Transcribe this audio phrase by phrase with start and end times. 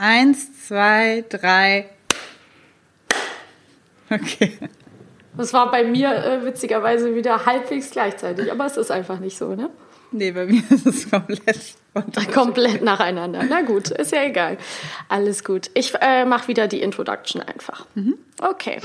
[0.00, 1.86] Eins, zwei, drei.
[4.08, 4.56] Okay.
[5.36, 9.54] Das war bei mir äh, witzigerweise wieder halbwegs gleichzeitig, aber es ist einfach nicht so,
[9.54, 9.70] ne?
[10.12, 11.74] Nee, bei mir ist es komplett.
[12.32, 13.42] Komplett nacheinander.
[13.48, 14.56] Na gut, ist ja egal.
[15.08, 15.68] Alles gut.
[15.74, 17.84] Ich äh, mache wieder die Introduction einfach.
[17.94, 18.14] Mhm.
[18.40, 18.80] Okay.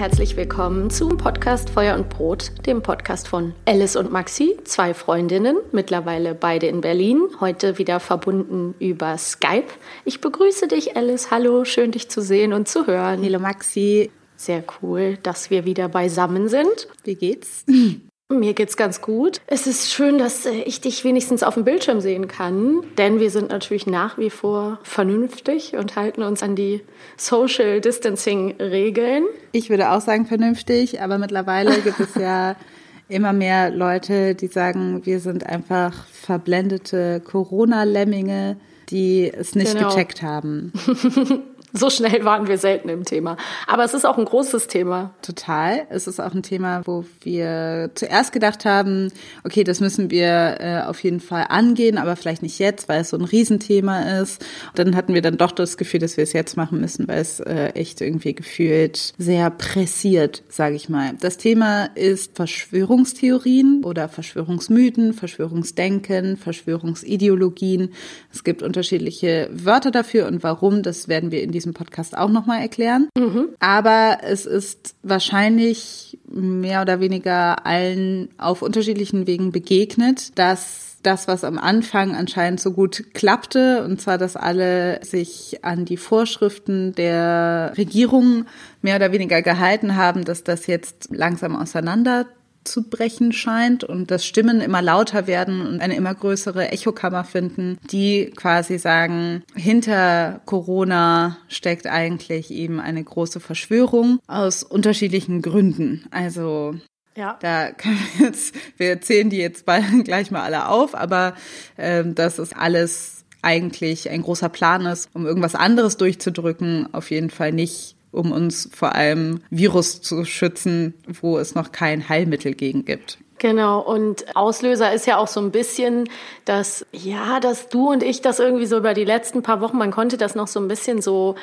[0.00, 5.58] Herzlich willkommen zum Podcast Feuer und Brot, dem Podcast von Alice und Maxi, zwei Freundinnen,
[5.72, 9.68] mittlerweile beide in Berlin, heute wieder verbunden über Skype.
[10.06, 11.30] Ich begrüße dich, Alice.
[11.30, 13.22] Hallo, schön dich zu sehen und zu hören.
[13.22, 14.10] Hallo, Maxi.
[14.36, 16.88] Sehr cool, dass wir wieder beisammen sind.
[17.04, 17.66] Wie geht's?
[18.30, 19.40] Mir geht's ganz gut.
[19.48, 23.28] Es ist schön, dass äh, ich dich wenigstens auf dem Bildschirm sehen kann, denn wir
[23.28, 26.80] sind natürlich nach wie vor vernünftig und halten uns an die
[27.16, 29.24] Social Distancing Regeln.
[29.50, 32.54] Ich würde auch sagen vernünftig, aber mittlerweile gibt es ja
[33.08, 38.58] immer mehr Leute, die sagen, wir sind einfach verblendete Corona-Lemminge,
[38.90, 39.88] die es nicht genau.
[39.88, 40.72] gecheckt haben.
[41.72, 43.36] So schnell waren wir selten im Thema.
[43.66, 45.14] Aber es ist auch ein großes Thema.
[45.22, 45.86] Total.
[45.90, 49.12] Es ist auch ein Thema, wo wir zuerst gedacht haben,
[49.44, 53.10] okay, das müssen wir äh, auf jeden Fall angehen, aber vielleicht nicht jetzt, weil es
[53.10, 54.44] so ein Riesenthema ist.
[54.74, 57.38] dann hatten wir dann doch das Gefühl, dass wir es jetzt machen müssen, weil es
[57.40, 61.12] äh, echt irgendwie gefühlt sehr pressiert, sage ich mal.
[61.20, 67.92] Das Thema ist Verschwörungstheorien oder Verschwörungsmythen, Verschwörungsdenken, Verschwörungsideologien.
[68.32, 72.60] Es gibt unterschiedliche Wörter dafür und warum, das werden wir in diesem Podcast auch nochmal
[72.60, 73.08] erklären.
[73.16, 73.50] Mhm.
[73.60, 81.44] Aber es ist wahrscheinlich mehr oder weniger allen auf unterschiedlichen Wegen begegnet, dass das, was
[81.44, 87.72] am Anfang anscheinend so gut klappte, und zwar, dass alle sich an die Vorschriften der
[87.76, 88.44] Regierung
[88.82, 92.26] mehr oder weniger gehalten haben, dass das jetzt langsam auseinander
[92.64, 97.78] zu brechen scheint und dass Stimmen immer lauter werden und eine immer größere Echokammer finden,
[97.90, 106.06] die quasi sagen, hinter Corona steckt eigentlich eben eine große Verschwörung aus unterschiedlichen Gründen.
[106.10, 106.74] Also
[107.16, 107.38] ja.
[107.40, 111.34] Da können wir jetzt, wir zählen die jetzt bald gleich mal alle auf, aber
[111.76, 117.30] ähm, das ist alles eigentlich ein großer Plan ist, um irgendwas anderes durchzudrücken, auf jeden
[117.30, 122.84] Fall nicht um uns vor allem Virus zu schützen, wo es noch kein Heilmittel gegen
[122.84, 123.18] gibt.
[123.38, 126.10] Genau, und Auslöser ist ja auch so ein bisschen,
[126.44, 129.90] dass, ja, dass du und ich das irgendwie so über die letzten paar Wochen, man
[129.90, 131.36] konnte das noch so ein bisschen so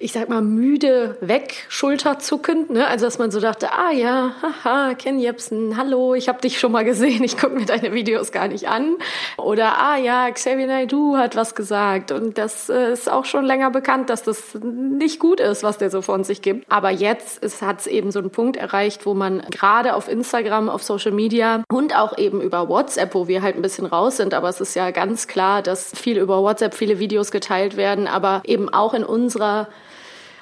[0.00, 2.70] ich sag mal, müde weg, schulterzuckend.
[2.70, 2.86] Ne?
[2.86, 6.70] Also, dass man so dachte, ah ja, haha, Ken Jebsen, hallo, ich habe dich schon
[6.70, 8.96] mal gesehen, ich gucke mir deine Videos gar nicht an.
[9.36, 12.12] Oder, ah ja, Xavier Naidoo hat was gesagt.
[12.12, 15.90] Und das äh, ist auch schon länger bekannt, dass das nicht gut ist, was der
[15.90, 16.70] so von sich gibt.
[16.70, 20.82] Aber jetzt hat es eben so einen Punkt erreicht, wo man gerade auf Instagram, auf
[20.84, 24.48] Social Media und auch eben über WhatsApp, wo wir halt ein bisschen raus sind, aber
[24.48, 28.68] es ist ja ganz klar, dass viel über WhatsApp, viele Videos geteilt werden, aber eben
[28.68, 29.68] auch in unserer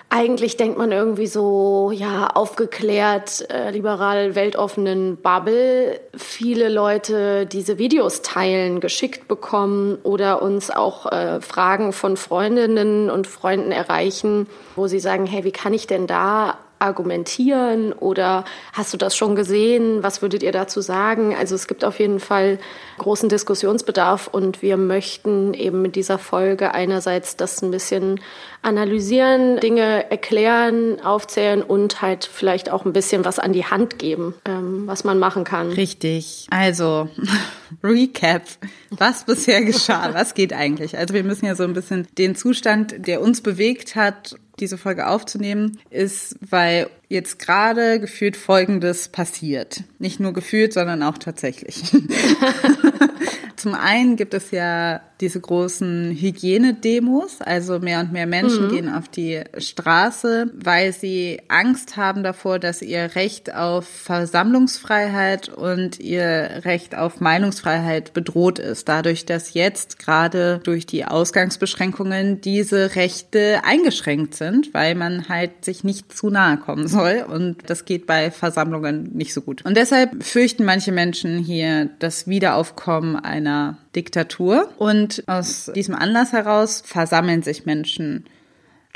[0.09, 6.01] eigentlich denkt man irgendwie so, ja, aufgeklärt, äh, liberal, weltoffenen Bubble.
[6.17, 13.27] Viele Leute diese Videos teilen, geschickt bekommen oder uns auch äh, Fragen von Freundinnen und
[13.27, 14.47] Freunden erreichen,
[14.77, 19.35] wo sie sagen, hey, wie kann ich denn da argumentieren oder hast du das schon
[19.35, 20.03] gesehen?
[20.03, 21.35] Was würdet ihr dazu sagen?
[21.35, 22.59] Also es gibt auf jeden Fall
[22.99, 28.21] großen Diskussionsbedarf und wir möchten eben mit dieser Folge einerseits das ein bisschen
[28.63, 34.35] analysieren, Dinge erklären, aufzählen und halt vielleicht auch ein bisschen was an die Hand geben,
[34.45, 35.69] ähm, was man machen kann.
[35.71, 36.47] Richtig.
[36.51, 37.09] Also
[37.83, 38.43] Recap,
[38.91, 40.99] was bisher geschah, was geht eigentlich?
[40.99, 45.07] Also wir müssen ja so ein bisschen den Zustand, der uns bewegt hat, diese Folge
[45.07, 49.83] aufzunehmen, ist, weil jetzt gerade gefühlt Folgendes passiert.
[49.99, 51.83] Nicht nur gefühlt, sondern auch tatsächlich.
[53.57, 58.69] Zum einen gibt es ja diese großen Hygienedemos, also mehr und mehr Menschen mhm.
[58.69, 65.99] gehen auf die Straße, weil sie Angst haben davor, dass ihr Recht auf Versammlungsfreiheit und
[65.99, 73.63] ihr Recht auf Meinungsfreiheit bedroht ist, dadurch, dass jetzt gerade durch die Ausgangsbeschränkungen diese Rechte
[73.65, 76.96] eingeschränkt sind, weil man halt sich nicht zu nahe kommen soll
[77.29, 79.65] und das geht bei Versammlungen nicht so gut.
[79.65, 84.69] Und deshalb fürchten manche Menschen hier das Wiederaufkommen einer Diktatur.
[84.79, 88.25] Und aus diesem Anlass heraus versammeln sich Menschen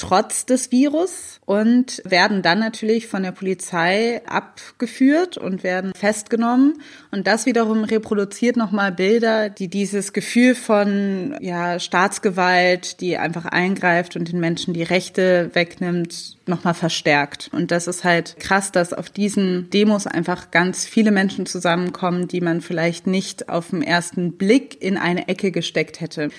[0.01, 6.81] trotz des Virus und werden dann natürlich von der Polizei abgeführt und werden festgenommen.
[7.11, 14.17] Und das wiederum reproduziert nochmal Bilder, die dieses Gefühl von ja, Staatsgewalt, die einfach eingreift
[14.17, 17.51] und den Menschen die Rechte wegnimmt, nochmal verstärkt.
[17.53, 22.41] Und das ist halt krass, dass auf diesen Demos einfach ganz viele Menschen zusammenkommen, die
[22.41, 26.31] man vielleicht nicht auf den ersten Blick in eine Ecke gesteckt hätte.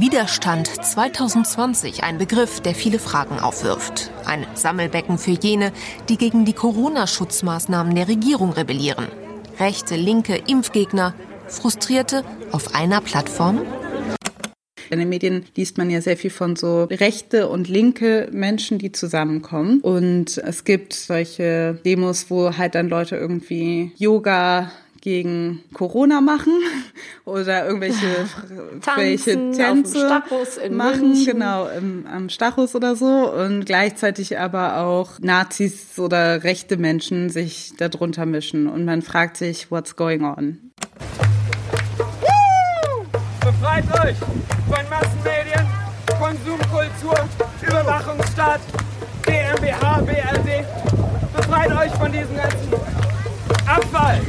[0.00, 4.12] Widerstand 2020, ein Begriff, der viele Fragen aufwirft.
[4.24, 5.72] Ein Sammelbecken für jene,
[6.08, 9.08] die gegen die Corona-Schutzmaßnahmen der Regierung rebellieren.
[9.58, 11.14] Rechte, linke, Impfgegner,
[11.48, 12.22] Frustrierte
[12.52, 13.62] auf einer Plattform?
[14.88, 18.92] In den Medien liest man ja sehr viel von so rechte und linke Menschen, die
[18.92, 19.80] zusammenkommen.
[19.80, 26.52] Und es gibt solche Demos, wo halt dann Leute irgendwie Yoga gegen Corona machen
[27.24, 28.28] oder irgendwelche
[28.80, 30.22] Tanzen, Tänze
[30.70, 31.32] machen, München.
[31.32, 37.72] genau, im, am Stachus oder so und gleichzeitig aber auch Nazis oder rechte Menschen sich
[37.76, 40.58] darunter mischen und man fragt sich, what's going on?
[43.40, 45.66] Befreit euch von Massenmedien,
[46.18, 47.28] Konsumkultur,
[47.62, 48.60] Überwachungsstaat,
[49.22, 50.64] GmbH, BRD.
[51.34, 52.72] Befreit euch von diesem ganzen
[53.66, 54.20] Abfall.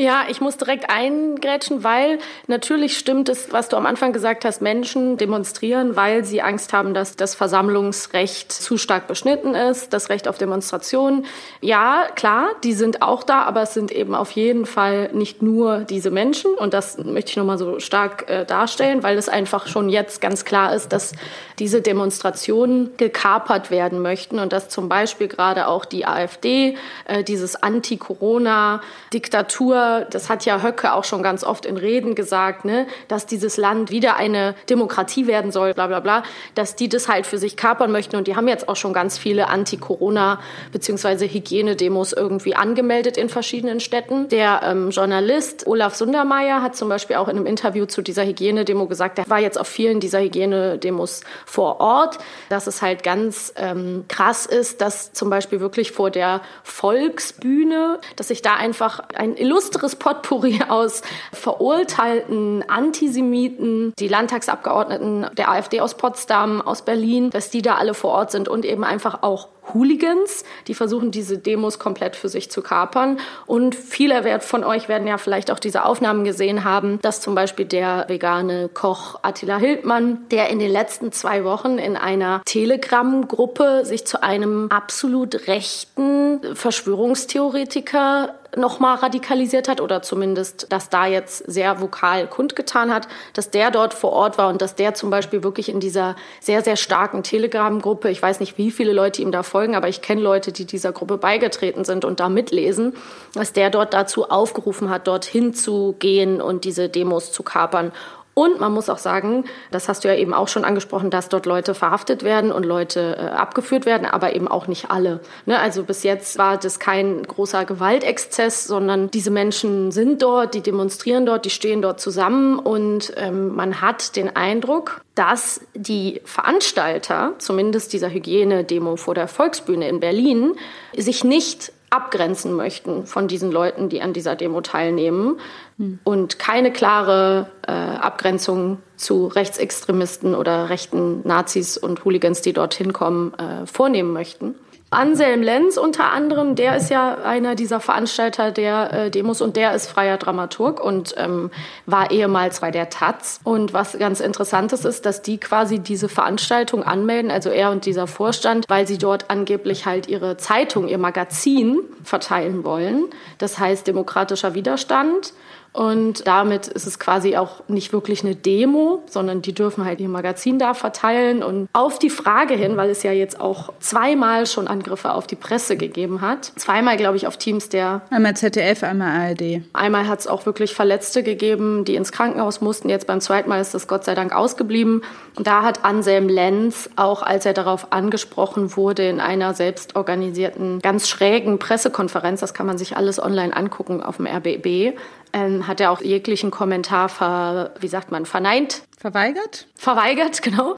[0.00, 4.62] Ja, ich muss direkt eingrätschen, weil natürlich stimmt es, was du am Anfang gesagt hast,
[4.62, 10.26] Menschen demonstrieren, weil sie Angst haben, dass das Versammlungsrecht zu stark beschnitten ist, das Recht
[10.26, 11.26] auf Demonstration.
[11.60, 15.80] Ja, klar, die sind auch da, aber es sind eben auf jeden Fall nicht nur
[15.80, 19.90] diese Menschen und das möchte ich nochmal so stark äh, darstellen, weil es einfach schon
[19.90, 21.12] jetzt ganz klar ist, dass
[21.58, 27.62] diese Demonstrationen gekapert werden möchten und dass zum Beispiel gerade auch die AfD, äh, dieses
[27.62, 33.56] Anti-Corona-Diktatur das hat ja Höcke auch schon ganz oft in Reden gesagt, ne, dass dieses
[33.56, 36.22] Land wieder eine Demokratie werden soll, bla bla bla,
[36.54, 38.16] dass die das halt für sich kapern möchten.
[38.16, 40.40] Und die haben jetzt auch schon ganz viele Anti-Corona-
[40.72, 41.28] bzw.
[41.28, 44.28] Hygienedemos irgendwie angemeldet in verschiedenen Städten.
[44.28, 48.86] Der ähm, Journalist Olaf Sundermeier hat zum Beispiel auch in einem Interview zu dieser Hygienedemo
[48.86, 54.04] gesagt, er war jetzt auf vielen dieser Hygienedemos vor Ort, dass es halt ganz ähm,
[54.08, 59.69] krass ist, dass zum Beispiel wirklich vor der Volksbühne, dass sich da einfach ein illustres
[59.70, 61.02] illustres Potpourri aus
[61.32, 68.10] verurteilten Antisemiten, die Landtagsabgeordneten der AfD aus Potsdam, aus Berlin, dass die da alle vor
[68.12, 72.60] Ort sind und eben einfach auch Hooligans, die versuchen, diese Demos komplett für sich zu
[72.60, 73.18] kapern.
[73.46, 77.66] Und viele von euch werden ja vielleicht auch diese Aufnahmen gesehen haben, dass zum Beispiel
[77.66, 84.06] der vegane Koch Attila Hildmann, der in den letzten zwei Wochen in einer Telegram-Gruppe sich
[84.06, 92.26] zu einem absolut rechten Verschwörungstheoretiker nochmal radikalisiert hat oder zumindest das da jetzt sehr vokal
[92.26, 95.80] kundgetan hat, dass der dort vor Ort war und dass der zum Beispiel wirklich in
[95.80, 99.88] dieser sehr, sehr starken Telegram-Gruppe, ich weiß nicht, wie viele Leute ihm da folgen, aber
[99.88, 102.94] ich kenne Leute, die dieser Gruppe beigetreten sind und da mitlesen,
[103.34, 107.92] dass der dort dazu aufgerufen hat, dorthin zu gehen und diese Demos zu kapern.
[108.40, 111.44] Und man muss auch sagen, das hast du ja eben auch schon angesprochen, dass dort
[111.44, 115.20] Leute verhaftet werden und Leute äh, abgeführt werden, aber eben auch nicht alle.
[115.44, 115.58] Ne?
[115.58, 121.26] Also bis jetzt war das kein großer Gewaltexzess, sondern diese Menschen sind dort, die demonstrieren
[121.26, 127.92] dort, die stehen dort zusammen und ähm, man hat den Eindruck, dass die Veranstalter, zumindest
[127.92, 130.54] dieser Hygienedemo vor der Volksbühne in Berlin,
[130.96, 135.40] sich nicht abgrenzen möchten von diesen Leuten, die an dieser Demo teilnehmen
[135.76, 135.98] hm.
[136.04, 143.34] und keine klare äh, Abgrenzung zu Rechtsextremisten oder rechten Nazis und Hooligans, die dorthin kommen,
[143.34, 144.54] äh, vornehmen möchten.
[144.90, 149.72] Anselm Lenz unter anderem, der ist ja einer dieser Veranstalter der äh, Demos und der
[149.72, 151.52] ist freier Dramaturg und ähm,
[151.86, 153.38] war ehemals bei der Taz.
[153.44, 157.86] Und was ganz interessant ist, ist, dass die quasi diese Veranstaltung anmelden, also er und
[157.86, 163.04] dieser Vorstand, weil sie dort angeblich halt ihre Zeitung, ihr Magazin verteilen wollen.
[163.38, 165.34] Das heißt demokratischer Widerstand.
[165.72, 170.08] Und damit ist es quasi auch nicht wirklich eine Demo, sondern die dürfen halt ihr
[170.08, 171.42] Magazin da verteilen.
[171.42, 175.36] Und auf die Frage hin, weil es ja jetzt auch zweimal schon Angriffe auf die
[175.36, 178.02] Presse gegeben hat, zweimal, glaube ich, auf Teams der.
[178.10, 179.62] Einmal ZDF, einmal ARD.
[179.72, 182.88] Einmal hat es auch wirklich Verletzte gegeben, die ins Krankenhaus mussten.
[182.88, 185.02] Jetzt beim zweiten Mal ist das Gott sei Dank ausgeblieben.
[185.36, 191.08] Und da hat Anselm Lenz, auch als er darauf angesprochen wurde, in einer selbstorganisierten, ganz
[191.08, 194.96] schrägen Pressekonferenz, das kann man sich alles online angucken auf dem RBB,
[195.32, 198.82] ähm, hat er auch jeglichen Kommentar ver, wie sagt man, verneint.
[198.98, 199.66] Verweigert?
[199.74, 200.76] Verweigert, genau.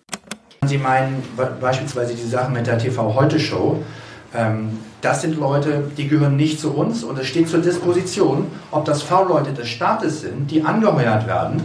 [0.67, 1.23] Sie meinen
[1.61, 3.83] beispielsweise die Sache mit der TV-Heute-Show.
[4.35, 8.85] Ähm, das sind Leute, die gehören nicht zu uns und es steht zur Disposition, ob
[8.85, 11.63] das V-Leute des Staates sind, die angeheuert werden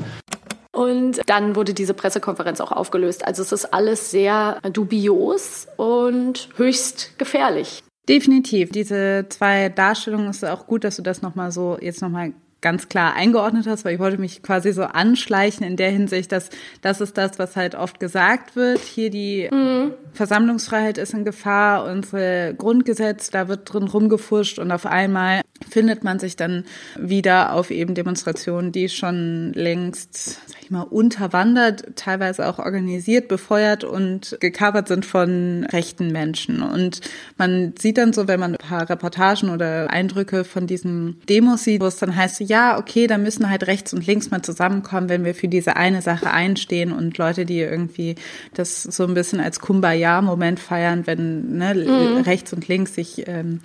[0.71, 3.25] Und dann wurde diese Pressekonferenz auch aufgelöst.
[3.25, 7.83] Also es ist alles sehr dubios und höchst gefährlich.
[8.09, 8.71] Definitiv.
[8.71, 13.13] Diese zwei Darstellungen ist auch gut, dass du das nochmal so jetzt nochmal ganz klar
[13.13, 16.49] eingeordnet hast, weil ich wollte mich quasi so anschleichen in der Hinsicht, dass
[16.81, 18.79] das ist das, was halt oft gesagt wird.
[18.79, 19.93] Hier die mhm.
[20.13, 26.19] Versammlungsfreiheit ist in Gefahr, unsere Grundgesetz, da wird drin rumgefuscht und auf einmal findet man
[26.19, 26.65] sich dann
[26.97, 33.83] wieder auf eben Demonstrationen, die schon längst, sag ich mal, unterwandert, teilweise auch organisiert, befeuert
[33.83, 36.61] und gecovert sind von rechten Menschen.
[36.61, 37.01] Und
[37.37, 41.81] man sieht dann so, wenn man ein paar Reportagen oder Eindrücke von diesen Demos sieht,
[41.81, 45.25] wo es dann heißt, ja, okay, da müssen halt rechts und links mal zusammenkommen, wenn
[45.25, 48.15] wir für diese eine Sache einstehen und Leute, die irgendwie
[48.53, 52.21] das so ein bisschen als Kumbaya-Moment feiern, wenn ne, mhm.
[52.21, 53.59] rechts und links sich ähm,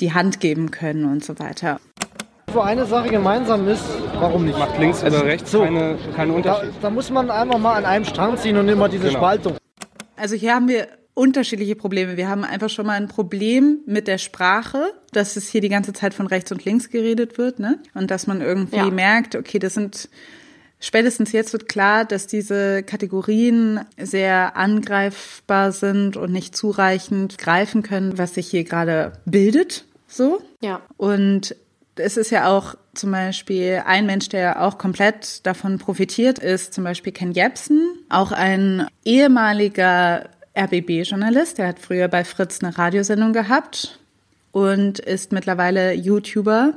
[0.00, 1.80] die Hand geben können und so weiter.
[2.52, 4.58] Wo eine Sache gemeinsam ist, warum nicht?
[4.58, 6.70] Macht links oder rechts so, keine, keine Unterschied.
[6.76, 9.18] Da, da, muss man einfach mal an einem Strang ziehen und immer diese genau.
[9.18, 9.56] Spaltung.
[10.16, 12.16] Also hier haben wir unterschiedliche Probleme.
[12.16, 15.92] Wir haben einfach schon mal ein Problem mit der Sprache, dass es hier die ganze
[15.92, 17.78] Zeit von rechts und links geredet wird, ne?
[17.94, 18.90] Und dass man irgendwie ja.
[18.90, 20.08] merkt, okay, das sind
[20.80, 28.18] spätestens jetzt wird klar, dass diese Kategorien sehr angreifbar sind und nicht zureichend greifen können,
[28.18, 30.42] was sich hier gerade bildet, so.
[30.60, 30.82] Ja.
[30.96, 31.56] Und
[31.96, 36.84] es ist ja auch zum Beispiel ein Mensch, der auch komplett davon profitiert, ist zum
[36.84, 41.58] Beispiel Ken Jebsen, auch ein ehemaliger RBB-Journalist.
[41.58, 43.98] Der hat früher bei Fritz eine Radiosendung gehabt
[44.52, 46.74] und ist mittlerweile YouTuber.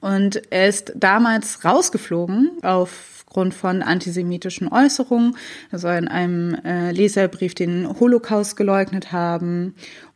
[0.00, 5.36] Und er ist damals rausgeflogen aufgrund von antisemitischen Äußerungen.
[5.70, 9.74] Er soll in einem äh, Leserbrief den Holocaust geleugnet haben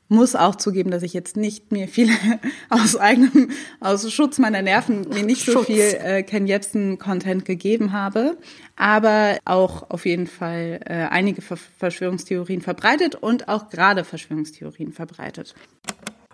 [0.08, 2.08] muss auch zugeben, dass ich jetzt nicht mir viel
[2.70, 3.50] aus eigenem,
[3.80, 5.66] aus Schutz meiner Nerven mir nicht so Schutz.
[5.66, 8.38] viel äh, Ken Jebsen Content gegeben habe,
[8.76, 15.54] aber auch auf jeden Fall äh, einige Verschwörungstheorien verbreitet und auch gerade Verschwörungstheorien verbreitet.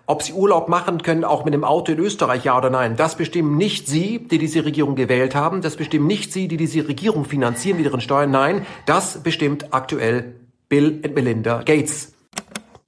[0.07, 3.17] Ob Sie Urlaub machen können, auch mit dem Auto in Österreich, ja oder nein, das
[3.17, 5.61] bestimmen nicht Sie, die diese Regierung gewählt haben.
[5.61, 8.29] Das bestimmen nicht Sie, die diese Regierung finanzieren mit ihren Steuern.
[8.29, 10.35] Nein, das bestimmt aktuell
[10.69, 12.14] Bill und Melinda Gates.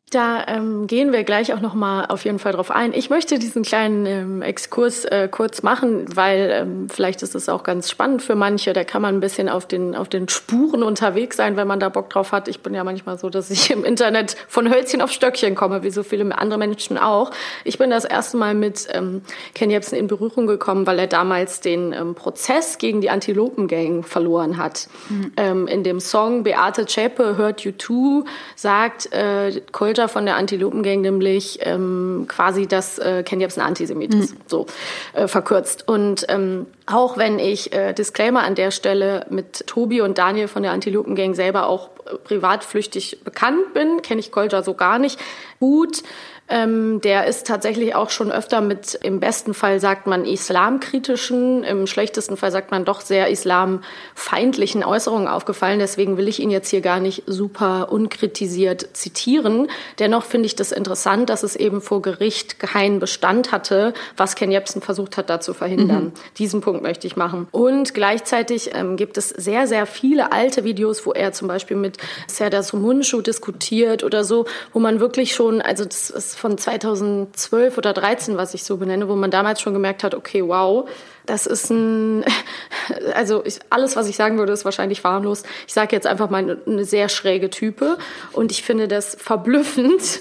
[0.10, 2.94] Da ähm, gehen wir gleich auch noch mal auf jeden Fall drauf ein.
[2.94, 7.64] Ich möchte diesen kleinen ähm, Exkurs äh, kurz machen, weil ähm, vielleicht ist es auch
[7.64, 8.72] ganz spannend für manche.
[8.72, 11.90] Da kann man ein bisschen auf den auf den Spuren unterwegs sein, wenn man da
[11.90, 12.48] Bock drauf hat.
[12.48, 15.92] Ich bin ja manchmal so, dass ich im Internet von Hölzchen auf Stöckchen komme, wie
[15.92, 17.32] so viele andere Menschen auch.
[17.66, 19.24] Ich bin das erste Mal mit ähm,
[19.56, 24.56] Ken Jebsen in Berührung gekommen, weil er damals den ähm, Prozess gegen die Antilopengang verloren
[24.56, 24.88] hat.
[25.10, 25.34] Mhm.
[25.36, 28.24] Ähm, in dem Song Beate Zschäpe hört You Too
[28.56, 29.60] sagt äh,
[29.98, 34.42] Kulter von der Antilopengang nämlich ähm, quasi das äh, Ken Jebsen Antisemit ist, mhm.
[34.46, 34.68] so
[35.14, 35.88] äh, verkürzt.
[35.88, 40.62] Und ähm, auch wenn ich äh, Disclaimer an der Stelle mit Tobi und Daniel von
[40.62, 45.20] der Antilopengang selber auch äh, privatflüchtig bekannt bin, kenne ich Kolja so gar nicht
[45.60, 46.04] gut.
[46.50, 51.88] Ähm, der ist tatsächlich auch schon öfter mit, im besten Fall sagt man islamkritischen, im
[51.88, 55.80] schlechtesten Fall sagt man doch sehr islamfeindlichen Äußerungen aufgefallen.
[55.80, 59.68] Deswegen will ich ihn jetzt hier gar nicht super unkritisiert zitieren.
[60.00, 64.52] Dennoch finde ich das interessant, dass es eben vor Gericht keinen Bestand hatte, was Ken
[64.52, 66.06] Jebsen versucht hat, da zu verhindern.
[66.06, 66.14] Mhm.
[66.38, 67.48] Diesen Punkt möchte ich machen.
[67.52, 71.98] Und gleichzeitig ähm, gibt es sehr, sehr viele alte Videos, wo er zum Beispiel mit
[72.28, 77.94] Serdar Sumuncu diskutiert oder so, wo man wirklich schon, also das ist von 2012 oder
[77.94, 80.90] 13, was ich so benenne, wo man damals schon gemerkt hat, okay, wow,
[81.26, 82.24] das ist ein,
[83.14, 85.44] also ich, alles, was ich sagen würde, ist wahrscheinlich farmlos.
[85.68, 87.98] Ich sage jetzt einfach mal eine, eine sehr schräge Type
[88.34, 90.20] und ich finde das verblüffend,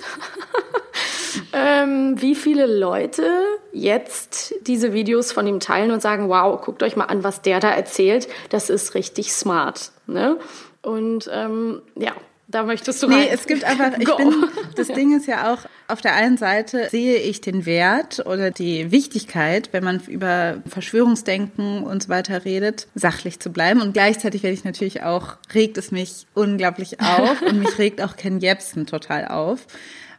[1.52, 3.24] ähm, wie viele Leute
[3.72, 7.60] jetzt diese Videos von ihm teilen und sagen, wow, guckt euch mal an, was der
[7.60, 9.90] da erzählt, das ist richtig smart.
[10.06, 10.38] Ne?
[10.82, 12.12] Und ähm, ja,
[12.56, 13.18] da möchtest du rein.
[13.18, 14.32] Nee, es gibt einfach, ich bin,
[14.76, 15.58] das Ding ist ja auch,
[15.88, 21.82] auf der einen Seite sehe ich den Wert oder die Wichtigkeit, wenn man über Verschwörungsdenken
[21.82, 23.82] und so weiter redet, sachlich zu bleiben.
[23.82, 28.16] Und gleichzeitig werde ich natürlich auch, regt es mich unglaublich auf und mich regt auch
[28.16, 29.66] Ken Jebsen total auf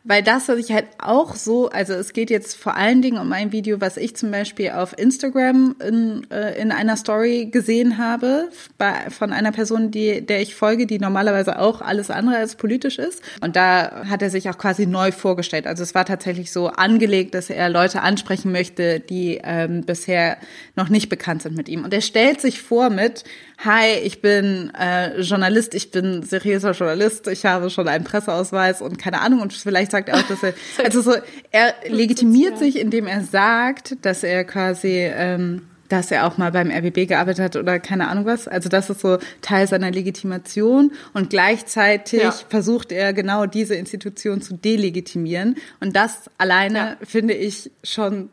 [0.08, 3.32] weil das, was ich halt auch so, also es geht jetzt vor allen Dingen um
[3.34, 8.50] ein Video, was ich zum Beispiel auf Instagram in, äh, in einer Story gesehen habe,
[8.78, 13.00] bei, von einer Person, die, der ich folge, die normalerweise auch alles andere als politisch
[13.00, 13.22] ist.
[13.42, 15.68] Und da hat er sich auch quasi neu vorgestellt.
[15.68, 20.38] Also es war tatsächlich so angelegt, dass er Leute ansprechen möchte, die ähm, bisher
[20.78, 21.84] noch nicht bekannt sind mit ihm.
[21.84, 23.26] Und er stellt sich vor mit,
[23.58, 29.00] hi, ich bin äh, Journalist, ich bin seriöser Journalist, ich habe schon einen Presseausweis und
[29.00, 31.14] keine Ahnung und vielleicht sagt er auch, dass er, also so,
[31.52, 36.70] er legitimiert sich, indem er sagt, dass er quasi ähm, dass er auch mal beim
[36.70, 38.50] RBB gearbeitet hat oder keine Ahnung was.
[38.50, 42.32] Also das ist so Teil seiner Legitimation und gleichzeitig ja.
[42.32, 45.56] versucht er genau diese Institution zu delegitimieren.
[45.80, 46.98] Und das alleine ja.
[47.04, 48.30] finde ich schon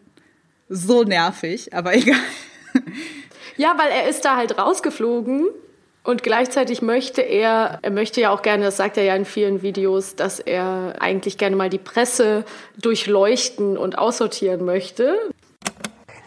[0.69, 2.19] so nervig, aber egal.
[3.57, 5.47] Ja, weil er ist da halt rausgeflogen
[6.05, 9.63] und gleichzeitig möchte er, er möchte ja auch gerne, das sagt er ja in vielen
[9.63, 12.45] Videos, dass er eigentlich gerne mal die Presse
[12.77, 15.17] durchleuchten und aussortieren möchte.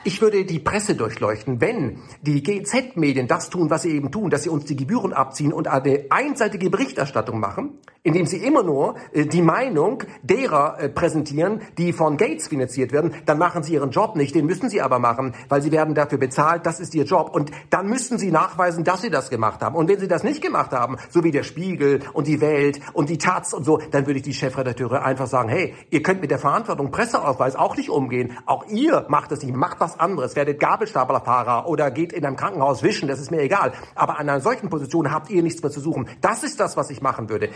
[0.08, 4.44] Ich würde die Presse durchleuchten, wenn die GZ-Medien das tun, was sie eben tun, dass
[4.44, 9.26] sie uns die Gebühren abziehen und eine einseitige Berichterstattung machen, indem sie immer nur äh,
[9.26, 14.16] die Meinung derer äh, präsentieren, die von Gates finanziert werden, dann machen sie ihren Job
[14.16, 14.34] nicht.
[14.34, 16.66] Den müssen sie aber machen, weil sie werden dafür bezahlt.
[16.66, 17.36] Das ist ihr Job.
[17.36, 19.76] Und dann müssen sie nachweisen, dass sie das gemacht haben.
[19.76, 23.10] Und wenn sie das nicht gemacht haben, so wie der Spiegel und die Welt und
[23.10, 26.32] die Taz und so, dann würde ich die Chefredakteure einfach sagen, hey, ihr könnt mit
[26.32, 28.38] der Verantwortung Presseausweis auch nicht umgehen.
[28.46, 29.54] Auch ihr macht es nicht.
[29.54, 30.36] Macht was anderes.
[30.36, 33.08] Werdet Gabelstaplerfahrer oder geht in einem Krankenhaus wischen.
[33.08, 33.74] Das ist mir egal.
[33.96, 36.10] Aber an einer solchen Position habt ihr nichts mehr zu suchen.
[36.22, 37.50] Das ist das, was ich machen würde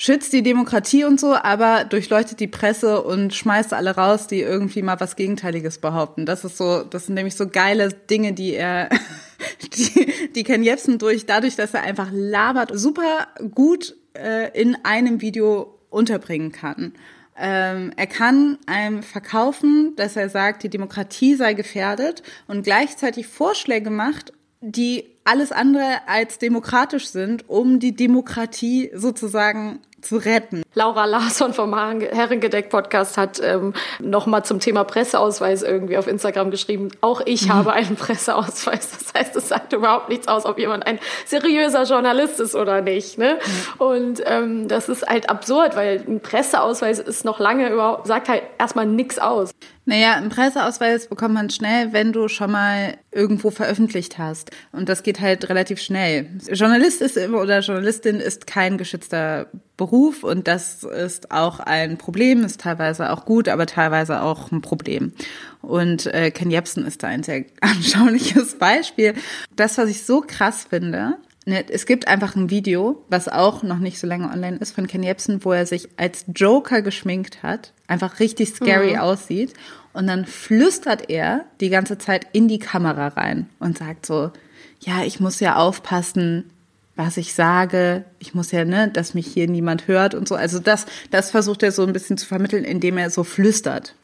[0.00, 4.80] schützt die Demokratie und so, aber durchleuchtet die Presse und schmeißt alle raus, die irgendwie
[4.82, 6.24] mal was Gegenteiliges behaupten.
[6.24, 8.90] Das ist so, das sind nämlich so geile Dinge, die er,
[9.74, 15.20] die, die Ken Jebsen durch, dadurch, dass er einfach labert, super gut äh, in einem
[15.20, 16.92] Video unterbringen kann.
[17.38, 23.90] Ähm, er kann einem verkaufen, dass er sagt, die Demokratie sei gefährdet und gleichzeitig Vorschläge
[23.90, 30.62] macht, die alles andere als demokratisch sind, um die Demokratie sozusagen zu retten.
[30.74, 37.20] Laura Larsson vom Herrengedeck-Podcast hat ähm, nochmal zum Thema Presseausweis irgendwie auf Instagram geschrieben, auch
[37.24, 37.54] ich mhm.
[37.54, 38.90] habe einen Presseausweis.
[38.90, 43.18] Das heißt, es sagt überhaupt nichts aus, ob jemand ein seriöser Journalist ist oder nicht.
[43.18, 43.38] Ne?
[43.38, 43.80] Mhm.
[43.80, 48.42] Und ähm, das ist halt absurd, weil ein Presseausweis ist noch lange überhaupt, sagt halt
[48.58, 49.50] erstmal nichts aus.
[49.88, 54.50] Naja, einen Presseausweis bekommt man schnell, wenn du schon mal irgendwo veröffentlicht hast.
[54.70, 56.28] Und das geht halt relativ schnell.
[56.52, 59.46] Journalist ist immer oder Journalistin ist kein geschützter
[59.78, 64.60] Beruf und das ist auch ein Problem, ist teilweise auch gut, aber teilweise auch ein
[64.60, 65.14] Problem.
[65.62, 69.14] Und äh, Ken Jebsen ist da ein sehr anschauliches Beispiel.
[69.56, 71.14] Das, was ich so krass finde,
[71.46, 74.86] ne, es gibt einfach ein Video, was auch noch nicht so lange online ist, von
[74.86, 78.98] Ken Jebsen, wo er sich als Joker geschminkt hat, einfach richtig scary mhm.
[79.00, 79.54] aussieht.
[79.98, 84.30] Und dann flüstert er die ganze Zeit in die Kamera rein und sagt so,
[84.78, 86.50] ja, ich muss ja aufpassen,
[86.94, 88.04] was ich sage.
[88.20, 90.36] Ich muss ja, ne, dass mich hier niemand hört und so.
[90.36, 93.96] Also das, das versucht er so ein bisschen zu vermitteln, indem er so flüstert.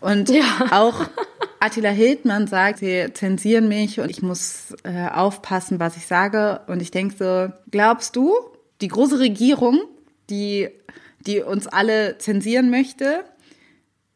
[0.00, 0.42] Und ja.
[0.70, 1.10] auch
[1.60, 6.62] Attila Hildmann sagt, sie zensieren mich und ich muss äh, aufpassen, was ich sage.
[6.66, 8.32] Und ich denke so, glaubst du,
[8.80, 9.82] die große Regierung,
[10.30, 10.70] die,
[11.26, 13.26] die uns alle zensieren möchte,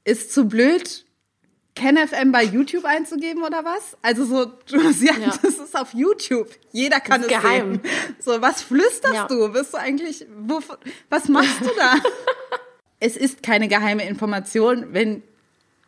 [0.05, 1.05] ist zu blöd,
[1.75, 3.97] KenFM bei YouTube einzugeben oder was?
[4.03, 4.53] Also so,
[5.05, 5.35] ja, ja.
[5.43, 6.49] das ist auf YouTube.
[6.71, 7.81] Jeder kann es geheim.
[7.83, 7.93] sehen.
[8.21, 9.27] So, was flüsterst ja.
[9.27, 9.49] du?
[9.53, 10.61] Bist du eigentlich, wo,
[11.11, 11.97] was machst du da?
[13.01, 15.23] es ist keine geheime Information, wenn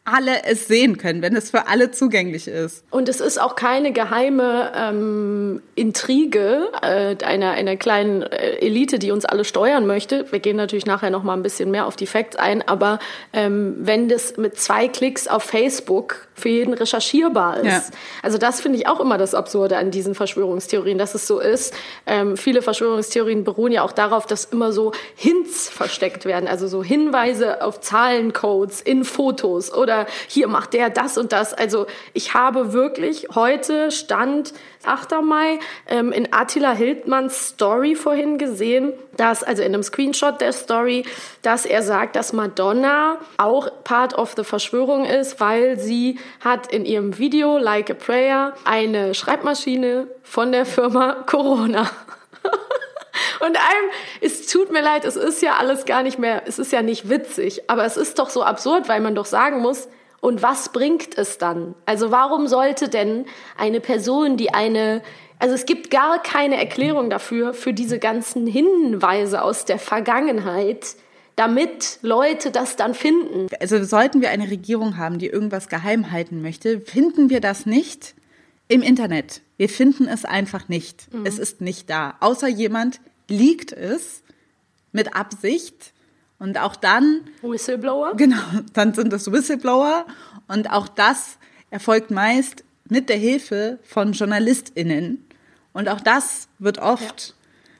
[0.06, 2.84] alle es sehen können, wenn es für alle zugänglich ist.
[2.90, 9.10] Und es ist auch keine geheime ähm, Intrige äh, einer, einer kleinen äh, Elite, die
[9.10, 10.30] uns alle steuern möchte.
[10.30, 13.00] Wir gehen natürlich nachher noch mal ein bisschen mehr auf die Facts ein, aber
[13.32, 17.66] ähm, wenn das mit zwei Klicks auf Facebook für jeden recherchierbar ist.
[17.66, 17.82] Ja.
[18.22, 21.74] Also das finde ich auch immer das Absurde an diesen Verschwörungstheorien, dass es so ist.
[22.06, 26.84] Ähm, viele Verschwörungstheorien beruhen ja auch darauf, dass immer so Hints versteckt werden, also so
[26.84, 31.54] Hinweise auf Zahlencodes in Fotos oder oder hier macht der das und das.
[31.54, 34.52] Also ich habe wirklich heute Stand
[34.84, 35.22] 8.
[35.22, 41.04] Mai ähm, in Attila Hildmanns Story vorhin gesehen, dass, also in einem Screenshot der Story,
[41.42, 46.84] dass er sagt, dass Madonna auch Part of the Verschwörung ist, weil sie hat in
[46.84, 51.90] ihrem Video Like a Prayer eine Schreibmaschine von der Firma Corona.
[53.40, 56.72] Und einem, es tut mir leid, es ist ja alles gar nicht mehr, es ist
[56.72, 59.88] ja nicht witzig, aber es ist doch so absurd, weil man doch sagen muss,
[60.20, 61.74] und was bringt es dann?
[61.84, 63.26] Also warum sollte denn
[63.56, 65.02] eine Person, die eine,
[65.38, 70.96] also es gibt gar keine Erklärung dafür, für diese ganzen Hinweise aus der Vergangenheit,
[71.36, 73.46] damit Leute das dann finden.
[73.60, 78.14] Also sollten wir eine Regierung haben, die irgendwas geheim halten möchte, finden wir das nicht
[78.68, 79.42] im Internet.
[79.56, 81.12] Wir finden es einfach nicht.
[81.12, 81.26] Mhm.
[81.26, 82.16] Es ist nicht da.
[82.20, 84.22] Außer jemand liegt es
[84.92, 85.92] mit Absicht
[86.38, 87.22] und auch dann.
[87.42, 88.14] Whistleblower?
[88.16, 90.06] Genau, dann sind das Whistleblower.
[90.48, 91.38] Und auch das
[91.70, 95.24] erfolgt meist mit der Hilfe von JournalistInnen.
[95.72, 97.34] Und auch das wird oft ja.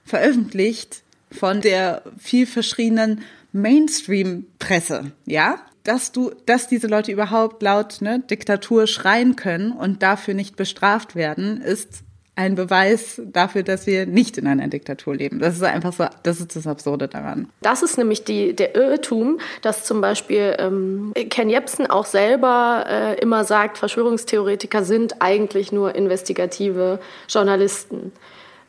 [0.05, 3.22] veröffentlicht von der viel verschriebenen
[3.53, 5.61] Mainstream-Presse, ja?
[5.87, 11.14] Dass du, dass diese Leute überhaupt laut ne, Diktatur schreien können und dafür nicht bestraft
[11.14, 12.03] werden, ist
[12.37, 15.38] ein Beweis dafür, dass wir nicht in einer Diktatur leben.
[15.38, 17.49] Das ist einfach so, das ist das Absurde daran.
[17.62, 23.20] Das ist nämlich die, der Irrtum, dass zum Beispiel ähm, Ken Jebsen auch selber äh,
[23.20, 28.12] immer sagt, Verschwörungstheoretiker sind eigentlich nur investigative Journalisten.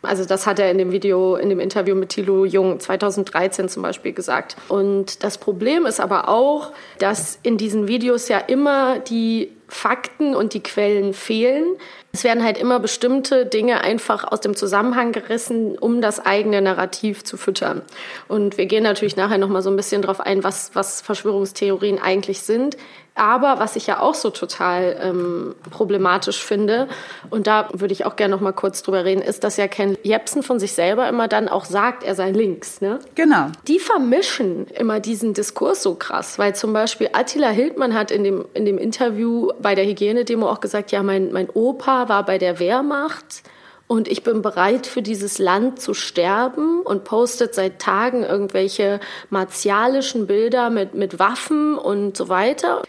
[0.08, 3.84] Also das hat er in dem Video, in dem Interview mit Thilo Jung 2013 zum
[3.84, 4.56] Beispiel gesagt.
[4.68, 10.54] Und das Problem ist aber auch, dass in diesen Videos ja immer die Fakten und
[10.54, 11.66] die Quellen fehlen.
[12.14, 17.24] Es werden halt immer bestimmte Dinge einfach aus dem Zusammenhang gerissen, um das eigene Narrativ
[17.24, 17.82] zu füttern.
[18.30, 22.00] Und wir gehen natürlich nachher noch mal so ein bisschen drauf ein, was, was Verschwörungstheorien
[22.00, 22.78] eigentlich sind.
[23.18, 26.88] Aber was ich ja auch so total ähm, problematisch finde,
[27.32, 29.98] und da würde ich auch gerne noch mal kurz drüber reden, ist, dass ja Ken
[30.04, 32.80] Jebsen von sich selber immer dann auch sagt, er sei links.
[32.80, 33.00] Ne?
[33.16, 33.48] Genau.
[33.68, 38.46] Die vermischen immer diesen Diskurs so krass, weil zum Beispiel Attila Hildmann hat in dem,
[38.54, 42.60] in dem Interview bei der Hygienedemo auch gesagt, ja, mein, mein Opa war bei der
[42.60, 43.42] Wehrmacht
[43.88, 49.00] und ich bin bereit für dieses Land zu sterben und postet seit Tagen irgendwelche
[49.30, 52.84] martialischen Bilder mit, mit Waffen und so weiter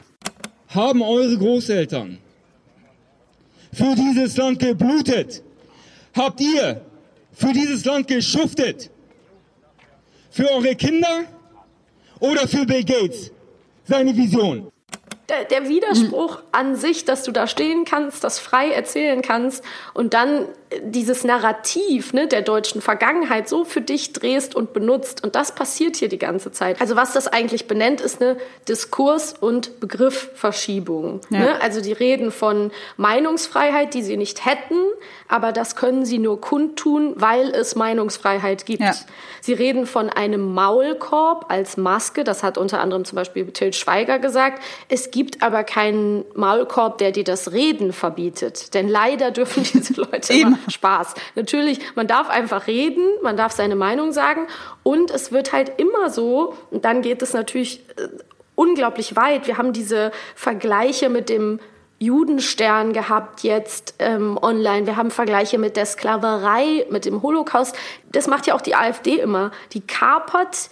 [0.68, 2.18] haben eure Großeltern
[3.72, 5.42] für dieses Land geblutet?
[6.14, 6.81] Habt ihr
[7.33, 8.90] für dieses Land geschuftet?
[10.31, 11.24] Für eure Kinder
[12.20, 13.31] oder für Bill Gates?
[13.85, 14.70] Seine Vision
[15.28, 19.62] der, der Widerspruch an sich, dass du da stehen kannst, das frei erzählen kannst
[19.94, 20.46] und dann
[20.83, 25.24] dieses Narrativ ne, der deutschen Vergangenheit so für dich drehst und benutzt.
[25.24, 26.81] Und das passiert hier die ganze Zeit.
[26.81, 31.20] Also was das eigentlich benennt, ist eine Diskurs- und Begriffverschiebung.
[31.31, 31.38] Ja.
[31.38, 31.62] Ne?
[31.62, 34.78] Also die reden von Meinungsfreiheit, die sie nicht hätten,
[35.26, 38.83] aber das können sie nur kundtun, weil es Meinungsfreiheit gibt.
[38.83, 38.94] Ja.
[39.40, 44.18] Sie reden von einem Maulkorb als Maske, das hat unter anderem zum Beispiel Till Schweiger
[44.18, 44.62] gesagt.
[44.88, 48.74] Es gibt aber keinen Maulkorb, der dir das Reden verbietet.
[48.74, 51.14] Denn leider dürfen diese Leute immer Spaß.
[51.34, 54.46] Natürlich, man darf einfach reden, man darf seine Meinung sagen
[54.82, 58.08] und es wird halt immer so, und dann geht es natürlich äh,
[58.54, 59.46] unglaublich weit.
[59.46, 61.60] Wir haben diese Vergleiche mit dem
[62.00, 64.86] Judenstern gehabt jetzt ähm, online.
[64.86, 67.76] Wir haben Vergleiche mit der Sklaverei, mit dem Holocaust.
[68.10, 69.50] Das macht ja auch die AfD immer.
[69.72, 70.70] Die kapert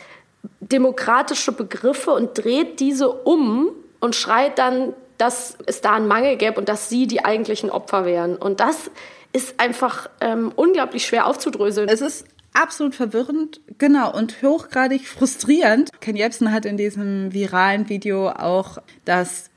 [0.61, 6.59] demokratische Begriffe und dreht diese um und schreit dann, dass es da einen Mangel gäbe
[6.59, 8.37] und dass sie die eigentlichen Opfer wären.
[8.37, 8.91] Und das
[9.37, 11.91] ist einfach ähm, unglaublich schwer aufzudröseln.
[11.91, 15.91] Es ist absolut verwirrend, genau, und hochgradig frustrierend.
[16.01, 19.51] Ken Jebsen hat in diesem viralen Video auch das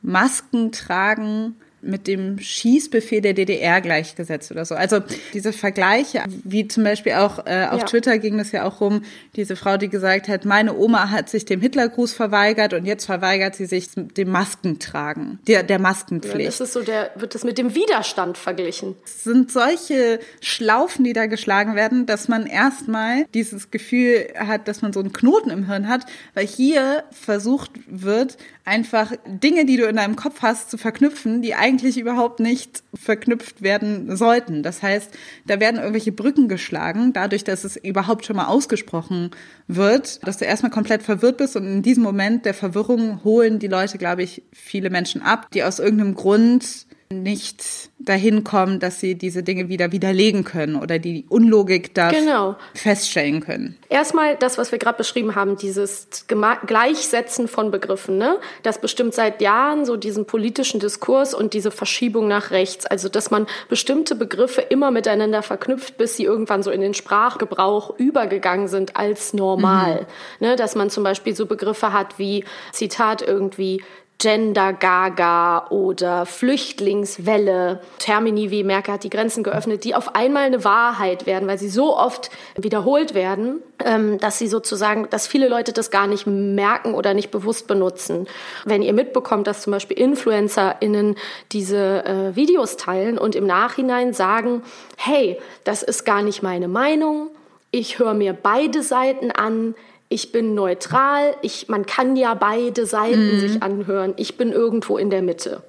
[0.00, 4.74] Masken tragen mit dem Schießbefehl der DDR gleichgesetzt oder so.
[4.74, 5.00] Also
[5.32, 7.86] diese Vergleiche, wie zum Beispiel auch äh, auf ja.
[7.86, 9.02] Twitter ging es ja auch rum,
[9.36, 13.54] diese Frau, die gesagt hat, meine Oma hat sich dem Hitlergruß verweigert und jetzt verweigert
[13.54, 16.40] sie sich dem Maskentragen, der, der Maskenpflicht.
[16.40, 18.96] Ja, das ist so der, wird das mit dem Widerstand verglichen.
[19.04, 24.82] Es sind solche Schlaufen, die da geschlagen werden, dass man erstmal dieses Gefühl hat, dass
[24.82, 29.86] man so einen Knoten im Hirn hat, weil hier versucht wird, einfach Dinge, die du
[29.86, 34.62] in deinem Kopf hast, zu verknüpfen, die eigentlich überhaupt nicht verknüpft werden sollten.
[34.62, 35.10] Das heißt,
[35.46, 39.30] da werden irgendwelche Brücken geschlagen, dadurch, dass es überhaupt schon mal ausgesprochen
[39.68, 43.68] wird, dass du erstmal komplett verwirrt bist und in diesem Moment der Verwirrung holen die
[43.68, 49.14] Leute, glaube ich, viele Menschen ab, die aus irgendeinem Grund nicht dahin kommen, dass sie
[49.14, 52.56] diese Dinge wieder widerlegen können oder die Unlogik da genau.
[52.74, 53.76] feststellen können.
[53.88, 56.26] Erstmal das, was wir gerade beschrieben haben, dieses
[56.66, 58.38] Gleichsetzen von Begriffen, ne?
[58.62, 62.86] Das bestimmt seit Jahren so diesen politischen Diskurs und diese Verschiebung nach rechts.
[62.86, 67.98] Also, dass man bestimmte Begriffe immer miteinander verknüpft, bis sie irgendwann so in den Sprachgebrauch
[67.98, 70.06] übergegangen sind als normal.
[70.40, 70.46] Mhm.
[70.46, 70.56] Ne?
[70.56, 73.82] Dass man zum Beispiel so Begriffe hat wie, Zitat irgendwie,
[74.18, 80.64] Gender Gaga oder Flüchtlingswelle, Termini wie Merkel hat die Grenzen geöffnet, die auf einmal eine
[80.64, 85.72] Wahrheit werden, weil sie so oft wiederholt werden, ähm, dass sie sozusagen, dass viele Leute
[85.72, 88.26] das gar nicht merken oder nicht bewusst benutzen.
[88.64, 91.16] Wenn ihr mitbekommt, dass zum Beispiel InfluencerInnen
[91.52, 94.62] diese äh, Videos teilen und im Nachhinein sagen,
[94.96, 97.28] hey, das ist gar nicht meine Meinung,
[97.70, 99.74] ich höre mir beide Seiten an,
[100.08, 103.40] ich bin neutral, ich, man kann ja beide Seiten mhm.
[103.40, 105.62] sich anhören, ich bin irgendwo in der Mitte.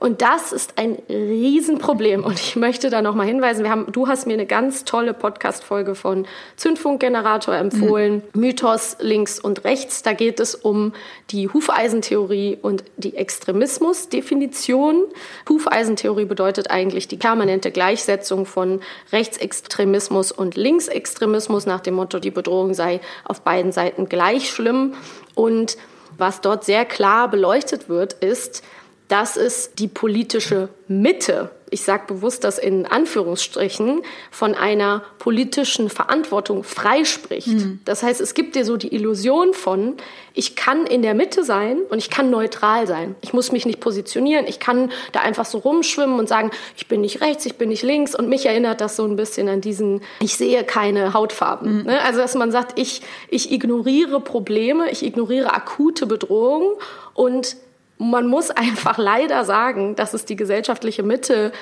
[0.00, 2.22] Und das ist ein Riesenproblem.
[2.22, 5.96] Und ich möchte da nochmal hinweisen, wir haben, du hast mir eine ganz tolle Podcast-Folge
[5.96, 8.40] von Zündfunkgenerator empfohlen, mhm.
[8.40, 10.04] Mythos links und rechts.
[10.04, 10.92] Da geht es um
[11.30, 15.02] die Hufeisentheorie und die Extremismusdefinition.
[15.48, 18.80] Hufeisentheorie bedeutet eigentlich die permanente Gleichsetzung von
[19.10, 24.94] Rechtsextremismus und Linksextremismus nach dem Motto, die Bedrohung sei auf beiden Seiten gleich schlimm.
[25.34, 25.76] Und
[26.18, 28.64] Was dort sehr klar beleuchtet wird, ist,
[29.08, 36.64] dass es die politische Mitte ich sage bewusst das in Anführungsstrichen, von einer politischen Verantwortung
[36.64, 37.48] freispricht.
[37.48, 37.80] Mhm.
[37.84, 39.94] Das heißt, es gibt dir so die Illusion von,
[40.34, 43.16] ich kann in der Mitte sein und ich kann neutral sein.
[43.20, 47.00] Ich muss mich nicht positionieren, ich kann da einfach so rumschwimmen und sagen, ich bin
[47.00, 48.14] nicht rechts, ich bin nicht links.
[48.14, 51.78] Und mich erinnert das so ein bisschen an diesen, ich sehe keine Hautfarben.
[51.78, 51.82] Mhm.
[51.84, 52.00] Ne?
[52.02, 56.72] Also, dass man sagt, ich, ich ignoriere Probleme, ich ignoriere akute Bedrohungen
[57.14, 57.56] und
[57.98, 61.52] man muss einfach leider sagen, dass es die gesellschaftliche Mitte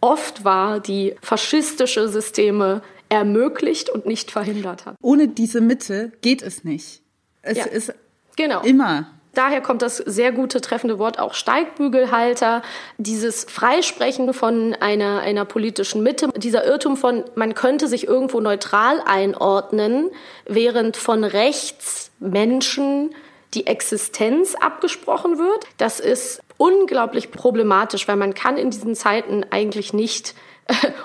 [0.00, 4.96] oft war, die faschistische Systeme ermöglicht und nicht verhindert hat.
[5.00, 7.02] Ohne diese Mitte geht es nicht.
[7.42, 7.94] Es ja, ist
[8.36, 8.62] genau.
[8.62, 9.06] immer
[9.36, 12.62] Daher kommt das sehr gute treffende Wort auch Steigbügelhalter,
[12.96, 19.02] dieses Freisprechen von einer, einer politischen Mitte, dieser Irrtum von, man könnte sich irgendwo neutral
[19.04, 20.08] einordnen,
[20.46, 23.14] während von rechts Menschen
[23.54, 25.66] die Existenz abgesprochen wird.
[25.78, 30.34] Das ist unglaublich problematisch, weil man kann in diesen Zeiten eigentlich nicht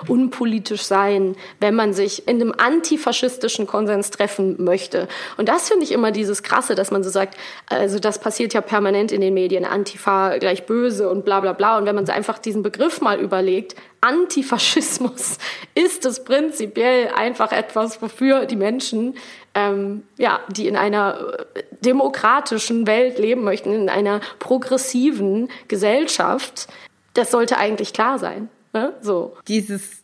[0.08, 5.06] unpolitisch sein, wenn man sich in einem antifaschistischen Konsens treffen möchte.
[5.36, 7.36] Und das finde ich immer dieses Krasse, dass man so sagt,
[7.68, 11.78] also das passiert ja permanent in den Medien, Antifa gleich böse und bla bla bla.
[11.78, 15.38] Und wenn man sich einfach diesen Begriff mal überlegt, Antifaschismus
[15.74, 19.14] ist es prinzipiell einfach etwas, wofür die Menschen,
[19.54, 26.68] ähm, ja, die in einer äh, demokratischen Welt leben möchten, in einer progressiven Gesellschaft,
[27.14, 28.48] das sollte eigentlich klar sein.
[28.72, 28.94] Ne?
[29.02, 29.36] So.
[29.48, 30.02] Dieses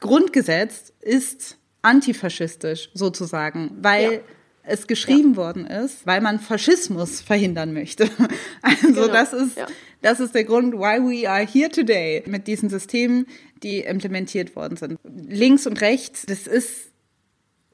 [0.00, 4.18] Grundgesetz ist antifaschistisch sozusagen, weil ja.
[4.64, 5.36] es geschrieben ja.
[5.36, 8.08] worden ist, weil man Faschismus verhindern möchte.
[8.62, 9.08] Also genau.
[9.08, 9.66] das ist ja.
[10.02, 13.26] das ist der Grund, why we are here today mit diesen Systemen,
[13.62, 14.98] die implementiert worden sind.
[15.04, 16.85] Links und rechts, das ist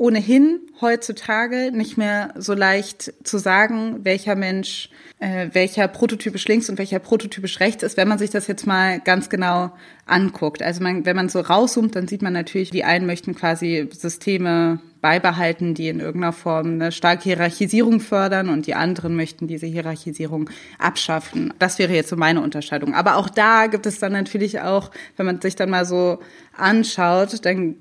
[0.03, 6.77] ohnehin heutzutage nicht mehr so leicht zu sagen, welcher Mensch, äh, welcher prototypisch links und
[6.77, 9.71] welcher prototypisch rechts ist, wenn man sich das jetzt mal ganz genau
[10.05, 10.61] anguckt.
[10.61, 14.81] Also man, wenn man so rauszoomt, dann sieht man natürlich, die einen möchten quasi Systeme
[15.01, 20.51] beibehalten, die in irgendeiner Form eine starke Hierarchisierung fördern und die anderen möchten diese Hierarchisierung
[20.81, 21.55] abschaffen.
[21.61, 22.95] Das wäre jetzt so meine Unterscheidung.
[22.95, 26.19] Aber auch da gibt es dann natürlich auch, wenn man sich dann mal so
[26.57, 27.77] anschaut, dann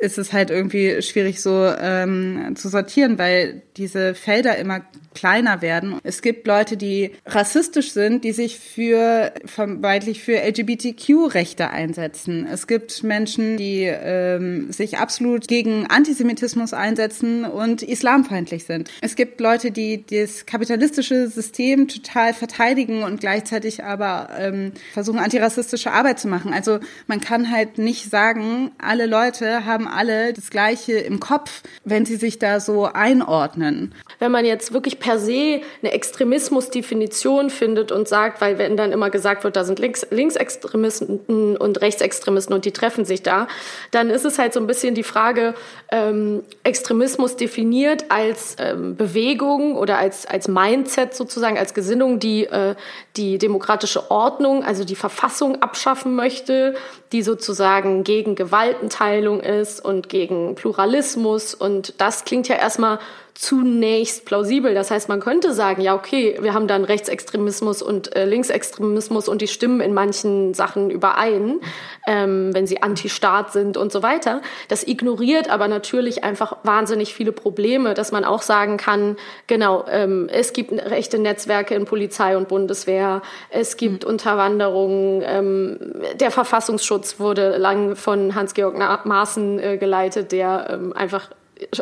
[0.00, 4.80] ist es halt irgendwie schwierig so ähm, zu sortieren, weil diese Felder immer
[5.14, 5.98] kleiner werden.
[6.04, 12.46] Es gibt Leute, die rassistisch sind, die sich für vermeintlich für LGBTQ-Rechte einsetzen.
[12.50, 18.90] Es gibt Menschen, die ähm, sich absolut gegen Antisemitismus einsetzen und islamfeindlich sind.
[19.00, 25.92] Es gibt Leute, die das kapitalistische System total verteidigen und gleichzeitig aber ähm, versuchen, antirassistische
[25.92, 26.52] Arbeit zu machen.
[26.52, 32.06] Also man kann halt nicht sagen, alle Leute haben alle das Gleiche im Kopf, wenn
[32.06, 33.94] sie sich da so einordnen.
[34.18, 39.10] Wenn man jetzt wirklich per se eine Extremismusdefinition findet und sagt, weil wenn dann immer
[39.10, 43.48] gesagt wird, da sind Links, Linksextremisten und Rechtsextremisten und die treffen sich da,
[43.90, 45.54] dann ist es halt so ein bisschen die Frage,
[45.90, 52.74] ähm, Extremismus definiert als ähm, Bewegung oder als, als Mindset sozusagen, als Gesinnung, die äh,
[53.16, 56.74] die demokratische Ordnung, also die Verfassung abschaffen möchte,
[57.12, 61.54] die sozusagen gegen Gewaltenteilung ist und gegen Pluralismus.
[61.54, 62.98] Und das klingt ja erstmal
[63.34, 64.74] zunächst plausibel.
[64.74, 69.42] Das heißt, man könnte sagen, ja, okay, wir haben dann Rechtsextremismus und äh, Linksextremismus und
[69.42, 71.60] die stimmen in manchen Sachen überein,
[72.06, 74.42] ähm, wenn sie anti-Staat sind und so weiter.
[74.68, 79.16] Das ignoriert aber natürlich einfach wahnsinnig viele Probleme, dass man auch sagen kann,
[79.46, 84.10] genau, ähm, es gibt rechte Netzwerke in Polizei und Bundeswehr, es gibt mhm.
[84.10, 85.78] Unterwanderungen, ähm,
[86.14, 91.30] der Verfassungsschutz wurde lang von Hans-Georg Maaßen äh, geleitet, der ähm, einfach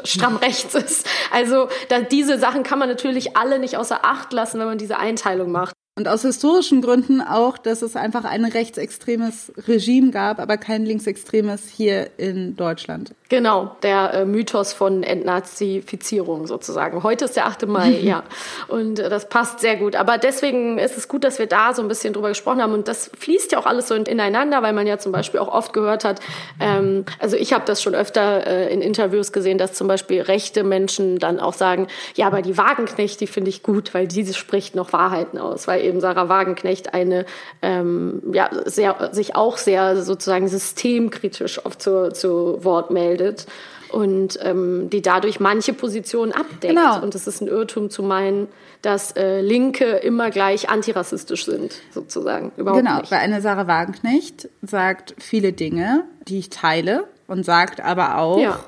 [0.05, 1.07] stramm rechts ist.
[1.31, 4.99] Also da, diese Sachen kann man natürlich alle nicht außer Acht lassen, wenn man diese
[4.99, 5.75] Einteilung macht.
[5.99, 11.63] Und aus historischen Gründen auch, dass es einfach ein rechtsextremes Regime gab, aber kein linksextremes
[11.69, 13.17] hier in Deutschland.
[13.29, 17.03] Genau, der äh, Mythos von Entnazifizierung sozusagen.
[17.03, 17.67] Heute ist der 8.
[17.67, 18.23] Mai, ja.
[18.69, 19.97] Und äh, das passt sehr gut.
[19.97, 22.73] Aber deswegen ist es gut, dass wir da so ein bisschen drüber gesprochen haben.
[22.73, 25.73] Und das fließt ja auch alles so ineinander, weil man ja zum Beispiel auch oft
[25.73, 26.21] gehört hat,
[26.61, 30.63] ähm, also ich habe das schon öfter äh, in Interviews gesehen, dass zum Beispiel rechte
[30.63, 34.75] Menschen dann auch sagen, ja, aber die Wagenknecht, die finde ich gut, weil diese spricht
[34.75, 37.27] noch Wahrheiten aus, weil eben Sarah Wagenknecht eine,
[37.63, 43.47] ähm, ja, sehr, sich auch sehr sozusagen systemkritisch oft zu, zu Wort meldet
[43.91, 46.75] und ähm, die dadurch manche Positionen abdeckt.
[46.75, 47.03] Genau.
[47.03, 48.49] Und es ist ein Irrtum zu meinen,
[48.83, 52.53] dass äh, Linke immer gleich antirassistisch sind, sozusagen.
[52.57, 53.11] Überhaupt genau, nicht.
[53.11, 58.61] weil eine Sarah Wagenknecht sagt viele Dinge, die ich teile und sagt aber auch, ja.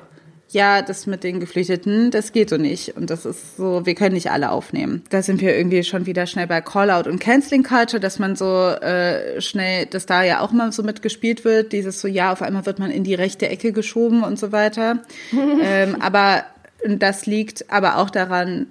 [0.51, 2.95] Ja, das mit den Geflüchteten, das geht so nicht.
[2.97, 5.01] Und das ist so, wir können nicht alle aufnehmen.
[5.09, 8.67] Da sind wir irgendwie schon wieder schnell bei Callout und Canceling Culture, dass man so
[8.67, 12.65] äh, schnell, dass da ja auch mal so mitgespielt wird, dieses so, ja, auf einmal
[12.65, 14.99] wird man in die rechte Ecke geschoben und so weiter.
[15.63, 16.43] ähm, aber
[16.85, 18.67] das liegt aber auch daran,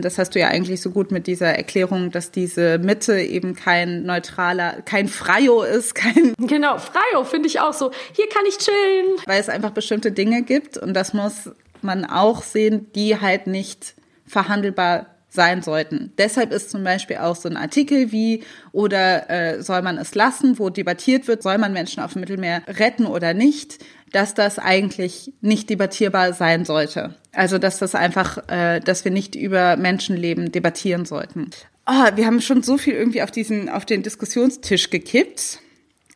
[0.00, 4.04] das hast du ja eigentlich so gut mit dieser Erklärung, dass diese Mitte eben kein
[4.04, 6.34] neutraler, kein Freio ist, kein.
[6.46, 7.90] Genau, Freio finde ich auch so.
[8.12, 9.16] Hier kann ich chillen.
[9.26, 11.50] Weil es einfach bestimmte Dinge gibt und das muss
[11.82, 13.94] man auch sehen, die halt nicht
[14.26, 16.12] verhandelbar sein sollten.
[16.18, 20.58] Deshalb ist zum Beispiel auch so ein Artikel wie oder äh, soll man es lassen,
[20.58, 23.78] wo debattiert wird, soll man Menschen auf dem Mittelmeer retten oder nicht,
[24.12, 27.14] dass das eigentlich nicht debattierbar sein sollte.
[27.32, 31.50] Also dass das einfach, äh, dass wir nicht über Menschenleben debattieren sollten.
[31.86, 35.60] Oh, wir haben schon so viel irgendwie auf diesen, auf den Diskussionstisch gekippt.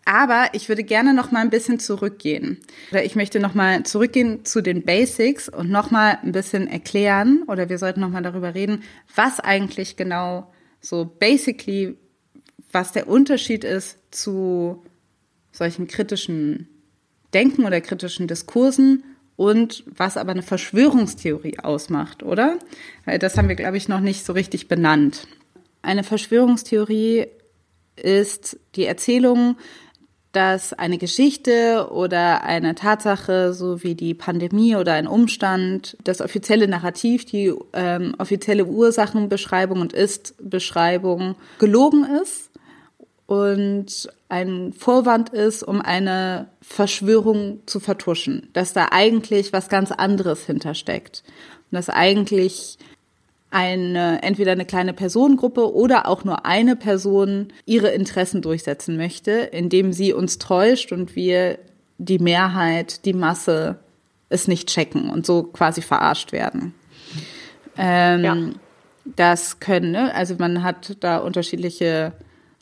[0.04, 2.58] Aber ich würde gerne noch mal ein bisschen zurückgehen.
[2.90, 7.44] Oder ich möchte noch mal zurückgehen zu den Basics und noch mal ein bisschen erklären
[7.46, 8.82] oder wir sollten noch mal darüber reden,
[9.14, 11.96] was eigentlich genau so basically
[12.72, 14.84] was der Unterschied ist zu
[15.52, 16.68] solchen kritischen
[17.34, 19.04] Denken oder kritischen Diskursen
[19.36, 22.58] und was aber eine Verschwörungstheorie ausmacht, oder?
[23.20, 25.26] Das haben wir, glaube ich, noch nicht so richtig benannt.
[25.82, 27.26] Eine Verschwörungstheorie
[27.96, 29.56] ist die Erzählung,
[30.32, 36.68] dass eine Geschichte oder eine Tatsache, so wie die Pandemie oder ein Umstand, das offizielle
[36.68, 42.49] Narrativ, die ähm, offizielle Ursachenbeschreibung und Ist-Beschreibung gelogen ist
[43.30, 50.46] und ein Vorwand ist, um eine Verschwörung zu vertuschen, dass da eigentlich was ganz anderes
[50.46, 51.22] hintersteckt
[51.70, 52.76] und dass eigentlich
[53.52, 59.92] eine entweder eine kleine Personengruppe oder auch nur eine Person ihre Interessen durchsetzen möchte, indem
[59.92, 61.60] sie uns täuscht und wir
[61.98, 63.78] die Mehrheit, die Masse
[64.28, 66.74] es nicht checken und so quasi verarscht werden.
[67.78, 68.36] Ähm, ja.
[69.04, 70.12] Das können, ne?
[70.16, 72.12] also man hat da unterschiedliche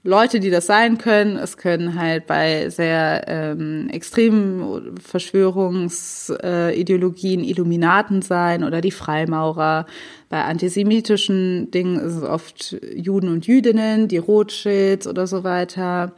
[0.04, 1.36] Leute, die das sein können.
[1.36, 9.86] Es können halt bei sehr ähm, extremen Verschwörungsideologien Illuminaten sein oder die Freimaurer.
[10.28, 16.12] Bei antisemitischen Dingen ist es oft Juden und Jüdinnen, die Rothschilds oder so weiter.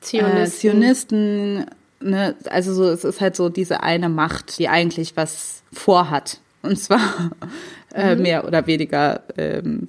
[0.00, 0.42] Zionisten.
[0.42, 1.66] Äh, Zionisten
[2.04, 2.34] ne?
[2.50, 6.40] Also so, es ist halt so diese eine Macht, die eigentlich was vorhat.
[6.62, 7.30] Und zwar
[7.94, 8.22] äh, mhm.
[8.22, 9.88] mehr oder weniger ähm,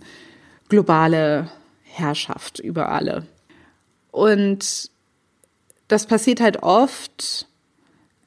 [0.69, 1.49] globale
[1.97, 3.25] Herrschaft über alle.
[4.11, 4.89] Und
[5.87, 7.47] das passiert halt oft,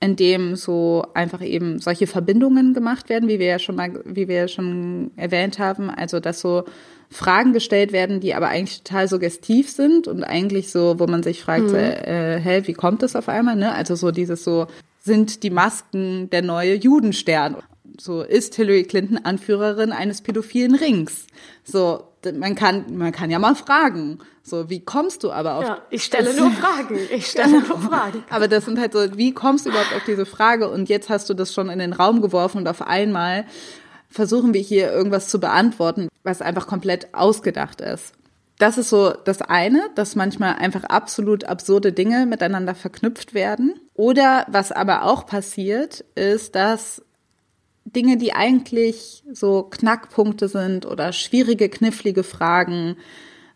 [0.01, 4.37] indem so einfach eben solche Verbindungen gemacht werden, wie wir ja schon mal, wie wir
[4.37, 5.91] ja schon erwähnt haben.
[5.91, 6.65] Also, dass so
[7.11, 11.43] Fragen gestellt werden, die aber eigentlich total suggestiv sind und eigentlich so, wo man sich
[11.43, 11.75] fragt, mhm.
[11.75, 13.57] äh, hä, wie kommt das auf einmal?
[13.57, 13.73] Ne?
[13.73, 14.67] Also so dieses so,
[15.01, 17.57] sind die Masken der neue Judenstern?
[17.99, 21.27] So ist Hillary Clinton Anführerin eines pädophilen Rings.
[21.65, 24.19] So man kann man kann ja mal fragen.
[24.43, 25.65] So wie kommst du aber auf?
[25.65, 26.99] Ja, ich stelle nur Fragen.
[27.11, 28.25] Ich stelle nur Fragen.
[28.31, 30.69] Aber das sind halt so, wie kommst du überhaupt auf diese Frage?
[30.69, 33.45] Und jetzt hast du das schon in den Raum geworfen und auf einmal
[34.09, 38.15] versuchen wir hier irgendwas zu beantworten, was einfach komplett ausgedacht ist.
[38.59, 43.75] Das ist so das eine, dass manchmal einfach absolut absurde Dinge miteinander verknüpft werden.
[43.95, 47.03] Oder was aber auch passiert, ist, dass
[47.95, 52.97] Dinge, die eigentlich so Knackpunkte sind oder schwierige, knifflige Fragen,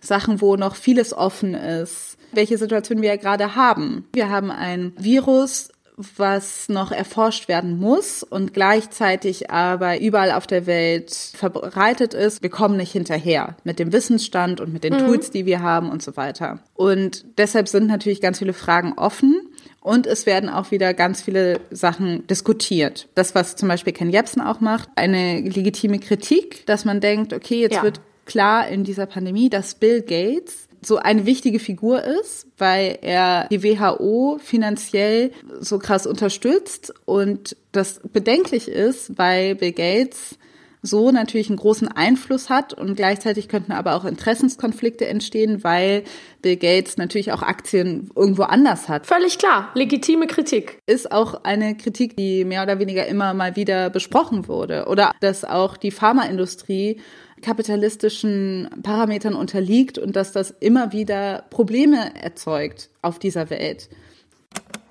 [0.01, 4.09] Sachen, wo noch vieles offen ist, welche Situation wir ja gerade haben.
[4.12, 10.66] Wir haben ein Virus, was noch erforscht werden muss und gleichzeitig aber überall auf der
[10.66, 12.42] Welt verbreitet ist.
[12.42, 15.07] Wir kommen nicht hinterher mit dem Wissensstand und mit den mhm.
[15.07, 16.61] Tools, die wir haben und so weiter.
[16.75, 19.49] Und deshalb sind natürlich ganz viele Fragen offen.
[19.83, 23.09] Und es werden auch wieder ganz viele Sachen diskutiert.
[23.14, 27.61] Das, was zum Beispiel Ken Jebsen auch macht, eine legitime Kritik, dass man denkt, okay,
[27.61, 27.83] jetzt ja.
[27.83, 33.47] wird klar in dieser Pandemie, dass Bill Gates so eine wichtige Figur ist, weil er
[33.51, 40.38] die WHO finanziell so krass unterstützt und das bedenklich ist, weil Bill Gates
[40.83, 46.03] so natürlich einen großen Einfluss hat und gleichzeitig könnten aber auch Interessenskonflikte entstehen, weil
[46.42, 49.07] Bill Gates natürlich auch Aktien irgendwo anders hat.
[49.07, 50.79] Völlig klar, legitime Kritik.
[50.87, 54.87] Ist auch eine Kritik, die mehr oder weniger immer mal wieder besprochen wurde.
[54.88, 57.01] Oder dass auch die Pharmaindustrie
[57.42, 63.88] kapitalistischen Parametern unterliegt und dass das immer wieder Probleme erzeugt auf dieser Welt.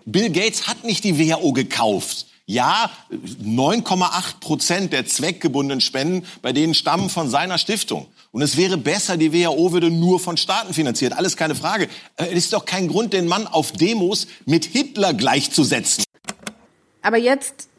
[0.05, 2.30] Bill Gates hat nicht die WHO gekauft.
[2.51, 8.07] Ja, 9,8 Prozent der zweckgebundenen Spenden, bei denen stammen von seiner Stiftung.
[8.33, 11.13] Und es wäre besser, die WHO würde nur von Staaten finanziert.
[11.13, 11.87] Alles keine Frage.
[12.17, 16.03] Äh, es ist doch kein Grund, den Mann auf Demos mit Hitler gleichzusetzen.
[17.01, 17.69] Aber jetzt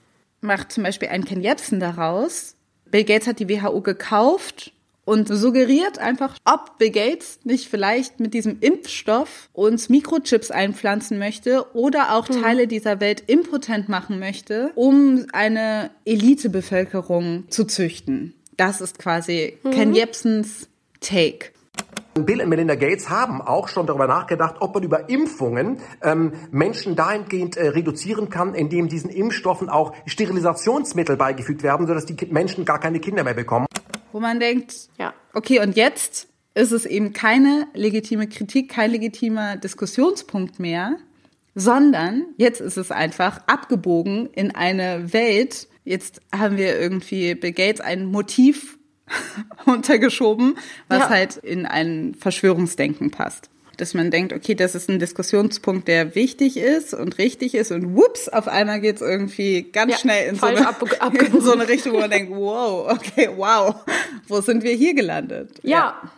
[0.40, 2.54] macht zum Beispiel ein Ken Jebsen daraus.
[2.90, 4.71] Bill Gates hat die WHO gekauft
[5.04, 11.66] und suggeriert einfach, ob Bill Gates nicht vielleicht mit diesem Impfstoff uns Mikrochips einpflanzen möchte
[11.74, 12.42] oder auch mhm.
[12.42, 18.34] Teile dieser Welt impotent machen möchte, um eine Elitebevölkerung zu züchten.
[18.56, 19.70] Das ist quasi mhm.
[19.70, 20.68] Ken Jebsens
[21.00, 21.50] Take.
[22.14, 26.94] Bill und Melinda Gates haben auch schon darüber nachgedacht, ob man über Impfungen ähm, Menschen
[26.94, 32.78] dahingehend äh, reduzieren kann, indem diesen Impfstoffen auch Sterilisationsmittel beigefügt werden, sodass die Menschen gar
[32.80, 33.66] keine Kinder mehr bekommen.
[34.12, 35.14] Wo man denkt, ja.
[35.34, 40.96] okay, und jetzt ist es eben keine legitime Kritik, kein legitimer Diskussionspunkt mehr,
[41.54, 45.68] sondern jetzt ist es einfach abgebogen in eine Welt.
[45.84, 48.78] Jetzt haben wir irgendwie Bill Gates ein Motiv
[49.66, 50.58] untergeschoben,
[50.88, 51.10] was ja.
[51.10, 53.50] halt in ein Verschwörungsdenken passt.
[53.76, 57.96] Dass man denkt, okay, das ist ein Diskussionspunkt, der wichtig ist und richtig ist und
[57.96, 60.58] whoops, auf einmal geht es irgendwie ganz ja, schnell in so, eine,
[61.32, 63.76] in so, eine, Richtung, wo man denkt, wow, okay, wow,
[64.28, 65.50] wo sind wir hier gelandet?
[65.62, 65.70] ja.
[66.02, 66.10] ja.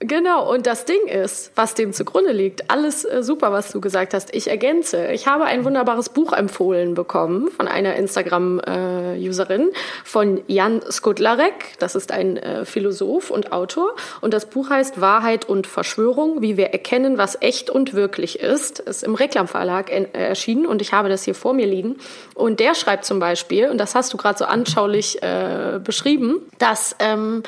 [0.00, 4.12] Genau, und das Ding ist, was dem zugrunde liegt, alles äh, super, was du gesagt
[4.12, 4.34] hast.
[4.34, 5.06] Ich ergänze.
[5.12, 9.72] Ich habe ein wunderbares Buch empfohlen bekommen von einer Instagram-Userin, äh,
[10.04, 11.78] von Jan Skudlarek.
[11.78, 13.94] Das ist ein äh, Philosoph und Autor.
[14.20, 18.80] Und das Buch heißt Wahrheit und Verschwörung, wie wir erkennen, was echt und wirklich ist.
[18.80, 21.96] Ist im Reklamverlag äh, erschienen und ich habe das hier vor mir liegen.
[22.34, 26.96] Und der schreibt zum Beispiel, und das hast du gerade so anschaulich äh, beschrieben, dass
[26.98, 27.44] ähm,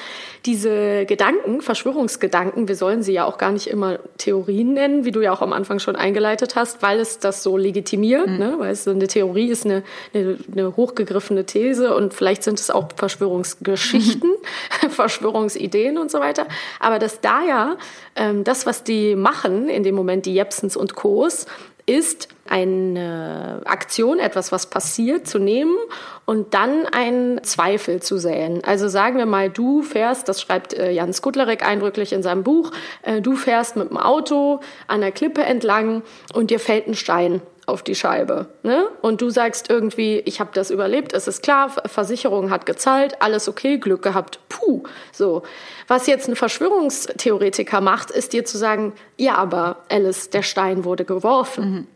[0.47, 5.21] diese Gedanken, Verschwörungsgedanken, wir sollen sie ja auch gar nicht immer Theorien nennen, wie du
[5.21, 8.39] ja auch am Anfang schon eingeleitet hast, weil es das so legitimiert, mhm.
[8.39, 8.55] ne?
[8.59, 9.83] weil es so eine Theorie ist eine,
[10.15, 14.91] eine, eine, hochgegriffene These und vielleicht sind es auch Verschwörungsgeschichten, mhm.
[14.91, 16.47] Verschwörungsideen und so weiter.
[16.81, 17.77] Aber dass da ja
[18.15, 21.47] ähm, das, was die machen, in dem Moment die Jepsens und Co's,
[21.87, 25.77] ist eine Aktion, etwas, was passiert, zu nehmen
[26.25, 28.63] und dann einen Zweifel zu säen.
[28.65, 32.73] Also sagen wir mal, du fährst, das schreibt äh, Jan Skudlarek eindrücklich in seinem Buch,
[33.03, 36.03] äh, du fährst mit dem Auto an der Klippe entlang
[36.35, 38.47] und dir fällt ein Stein auf die Scheibe.
[38.63, 38.89] Ne?
[39.03, 43.49] Und du sagst irgendwie, ich habe das überlebt, es ist klar, Versicherung hat gezahlt, alles
[43.49, 44.85] okay, Glück gehabt, puh.
[45.13, 45.43] So.
[45.89, 51.05] Was jetzt ein Verschwörungstheoretiker macht, ist dir zu sagen, ja, aber Alice, der Stein wurde
[51.05, 51.71] geworfen.
[51.71, 51.87] Mhm.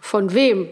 [0.00, 0.68] Von wem?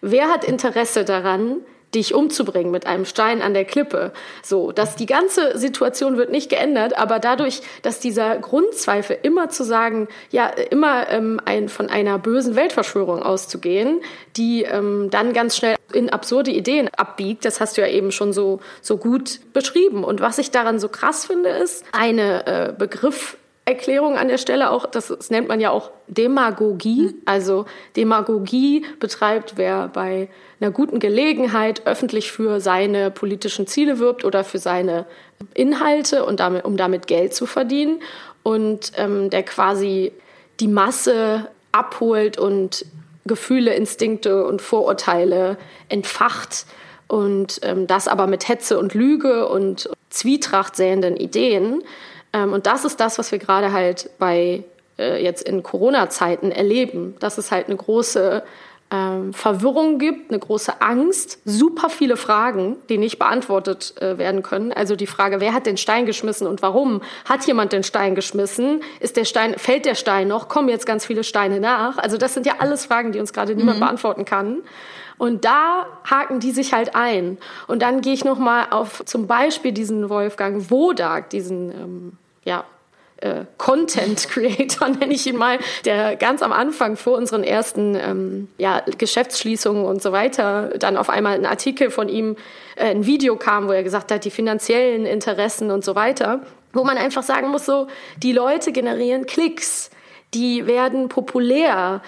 [0.00, 1.58] Wer hat Interesse daran,
[1.94, 4.12] dich umzubringen mit einem Stein an der Klippe.
[4.42, 9.64] So, dass die ganze Situation wird nicht geändert, aber dadurch, dass dieser Grundzweifel immer zu
[9.64, 14.00] sagen, ja, immer ähm, ein, von einer bösen Weltverschwörung auszugehen,
[14.36, 18.32] die ähm, dann ganz schnell in absurde Ideen abbiegt, das hast du ja eben schon
[18.32, 20.04] so, so gut beschrieben.
[20.04, 23.36] Und was ich daran so krass finde, ist eine äh, Begriff,
[23.70, 27.02] Erklärung an der Stelle auch, das, das nennt man ja auch Demagogie.
[27.02, 27.14] Mhm.
[27.24, 27.66] Also
[27.96, 30.28] Demagogie betreibt, wer bei
[30.60, 35.06] einer guten Gelegenheit öffentlich für seine politischen Ziele wirbt oder für seine
[35.54, 38.02] Inhalte und damit, um damit Geld zu verdienen
[38.42, 40.12] und ähm, der quasi
[40.60, 42.84] die Masse abholt und
[43.26, 45.56] Gefühle, Instinkte und Vorurteile
[45.88, 46.66] entfacht
[47.10, 51.82] und ähm, das aber mit Hetze und Lüge und Zwietracht säenden Ideen.
[52.32, 54.64] Ähm, und das ist das, was wir gerade halt bei
[54.98, 58.42] äh, jetzt in Corona-Zeiten erleben, dass es halt eine große
[58.92, 64.72] ähm, Verwirrung gibt, eine große Angst, super viele Fragen, die nicht beantwortet äh, werden können.
[64.72, 67.00] Also die Frage, wer hat den Stein geschmissen und warum?
[67.24, 68.82] Hat jemand den Stein geschmissen?
[68.98, 70.48] Ist der Stein, fällt der Stein noch?
[70.48, 71.98] Kommen jetzt ganz viele Steine nach?
[71.98, 73.84] Also das sind ja alles Fragen, die uns gerade niemand mhm.
[73.84, 74.58] beantworten kann.
[75.20, 77.36] Und da haken die sich halt ein.
[77.66, 82.12] Und dann gehe ich noch mal auf zum Beispiel diesen Wolfgang Wodak, diesen ähm,
[82.42, 82.64] ja
[83.18, 88.48] äh, Content Creator, nenne ich ihn mal, der ganz am Anfang vor unseren ersten ähm,
[88.56, 92.36] ja, Geschäftsschließungen und so weiter dann auf einmal ein Artikel von ihm,
[92.76, 96.40] äh, ein Video kam, wo er gesagt hat, die finanziellen Interessen und so weiter,
[96.72, 99.90] wo man einfach sagen muss, so, die Leute generieren Klicks,
[100.32, 102.00] die werden populär,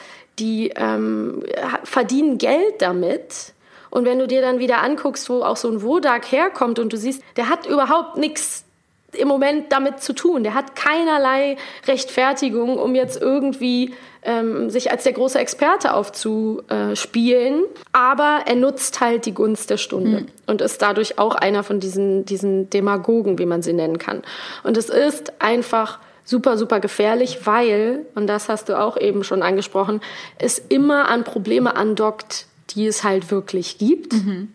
[0.43, 1.43] die ähm,
[1.85, 3.53] verdienen Geld damit.
[3.91, 6.97] Und wenn du dir dann wieder anguckst, wo auch so ein Wodak herkommt und du
[6.97, 8.65] siehst, der hat überhaupt nichts
[9.13, 10.43] im Moment damit zu tun.
[10.43, 17.65] Der hat keinerlei Rechtfertigung, um jetzt irgendwie ähm, sich als der große Experte aufzuspielen.
[17.93, 20.27] Aber er nutzt halt die Gunst der Stunde mhm.
[20.47, 24.23] und ist dadurch auch einer von diesen, diesen Demagogen, wie man sie nennen kann.
[24.63, 29.43] Und es ist einfach super, super gefährlich, weil, und das hast du auch eben schon
[29.43, 30.01] angesprochen,
[30.39, 34.13] es immer an Probleme andockt, die es halt wirklich gibt.
[34.13, 34.53] Mhm.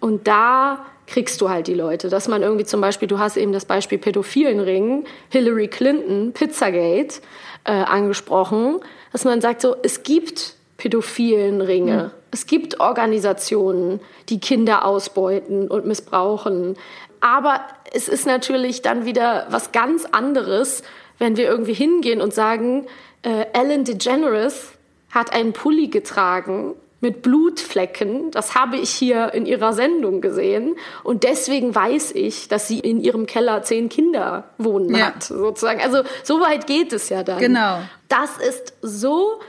[0.00, 2.08] Und da kriegst du halt die Leute.
[2.08, 7.20] Dass man irgendwie zum Beispiel, du hast eben das Beispiel pädophilen Ringen, Hillary Clinton, Pizzagate
[7.64, 8.80] äh, angesprochen,
[9.12, 12.04] dass man sagt so, es gibt pädophilen Ringe.
[12.04, 12.10] Mhm.
[12.30, 16.76] Es gibt Organisationen, die Kinder ausbeuten und missbrauchen.
[17.20, 17.60] Aber
[17.92, 20.82] es ist natürlich dann wieder was ganz anderes,
[21.20, 22.86] wenn wir irgendwie hingehen und sagen,
[23.22, 24.72] äh, Ellen DeGeneres
[25.10, 28.30] hat einen Pulli getragen mit Blutflecken.
[28.30, 30.76] Das habe ich hier in ihrer Sendung gesehen.
[31.02, 35.06] Und deswegen weiß ich, dass sie in ihrem Keller zehn Kinder wohnen ja.
[35.06, 35.80] hat, sozusagen.
[35.80, 37.38] Also so weit geht es ja dann.
[37.38, 37.80] Genau.
[38.08, 39.40] Das ist so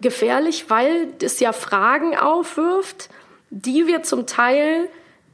[0.00, 3.08] gefährlich, weil es ja Fragen aufwirft,
[3.50, 4.88] die wir zum Teil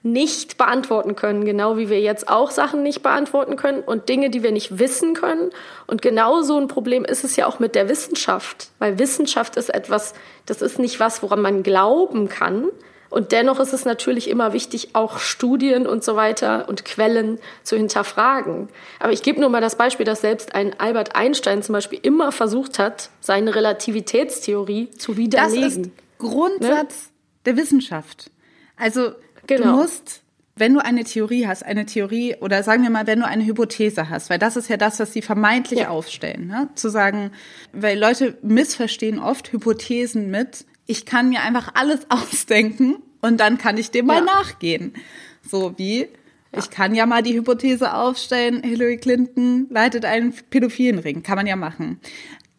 [0.04, 4.42] nicht beantworten können, genau wie wir jetzt auch Sachen nicht beantworten können und Dinge, die
[4.42, 5.50] wir nicht wissen können.
[5.86, 9.70] Und genau so ein Problem ist es ja auch mit der Wissenschaft, weil Wissenschaft ist
[9.70, 10.12] etwas,
[10.44, 12.68] das ist nicht was, woran man glauben kann.
[13.08, 17.76] Und dennoch ist es natürlich immer wichtig, auch Studien und so weiter und Quellen zu
[17.76, 18.68] hinterfragen.
[19.00, 22.30] Aber ich gebe nur mal das Beispiel, dass selbst ein Albert Einstein zum Beispiel immer
[22.30, 25.62] versucht hat, seine Relativitätstheorie zu widerlegen.
[25.62, 27.12] Das ist Grundsatz ne?
[27.46, 28.30] der Wissenschaft.
[28.76, 29.12] Also
[29.46, 29.64] Genau.
[29.64, 30.22] Du musst,
[30.56, 34.08] wenn du eine Theorie hast, eine Theorie oder sagen wir mal, wenn du eine Hypothese
[34.08, 35.88] hast, weil das ist ja das, was sie vermeintlich ja.
[35.88, 36.68] aufstellen, ne?
[36.74, 37.32] zu sagen,
[37.72, 43.78] weil Leute missverstehen oft Hypothesen mit, ich kann mir einfach alles ausdenken und dann kann
[43.78, 44.24] ich dem mal ja.
[44.24, 44.94] nachgehen.
[45.42, 46.08] So wie,
[46.52, 51.22] ich kann ja mal die Hypothese aufstellen, Hillary Clinton leitet einen pädophilen Ring.
[51.22, 52.00] Kann man ja machen.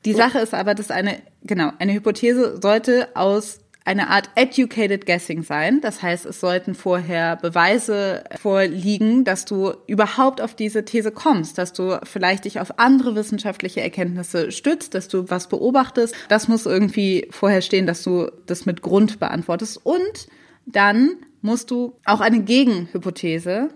[0.05, 5.43] Die Sache ist aber, dass eine, genau, eine Hypothese sollte aus eine Art educated guessing
[5.43, 5.79] sein.
[5.79, 11.71] Das heißt, es sollten vorher Beweise vorliegen, dass du überhaupt auf diese These kommst, dass
[11.71, 16.15] du vielleicht dich auf andere wissenschaftliche Erkenntnisse stützt, dass du was beobachtest.
[16.29, 19.79] Das muss irgendwie vorher stehen, dass du das mit Grund beantwortest.
[19.85, 20.27] Und
[20.65, 23.69] dann musst du auch eine Gegenhypothese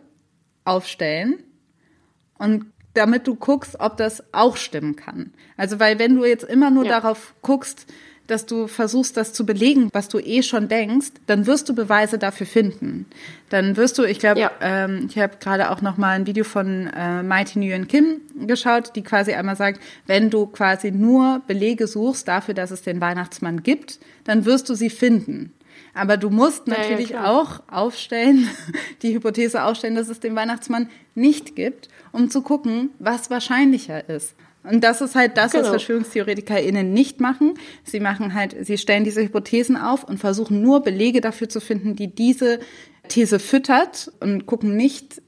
[0.66, 1.44] aufstellen
[2.40, 5.34] und damit du guckst, ob das auch stimmen kann.
[5.56, 7.00] Also, weil wenn du jetzt immer nur ja.
[7.00, 7.86] darauf guckst,
[8.30, 12.18] dass du versuchst, das zu belegen, was du eh schon denkst, dann wirst du Beweise
[12.18, 13.06] dafür finden.
[13.50, 14.52] Dann wirst du, ich glaube, ja.
[14.62, 18.96] ähm, ich habe gerade auch noch mal ein Video von äh, Mighty Nguyen Kim geschaut,
[18.96, 23.64] die quasi einmal sagt, wenn du quasi nur Belege suchst dafür, dass es den Weihnachtsmann
[23.64, 25.54] gibt, dann wirst du sie finden.
[25.94, 28.48] Aber du musst natürlich ja, ja, auch aufstellen,
[29.02, 34.36] die Hypothese aufstellen, dass es den Weihnachtsmann nicht gibt, um zu gucken, was wahrscheinlicher ist.
[34.64, 35.64] Und das ist halt das, genau.
[35.64, 37.54] was VerschwörungstheoretikerInnen nicht machen.
[37.84, 41.96] Sie machen halt, sie stellen diese Hypothesen auf und versuchen nur Belege dafür zu finden,
[41.96, 42.60] die diese
[43.08, 45.22] These füttert und gucken nicht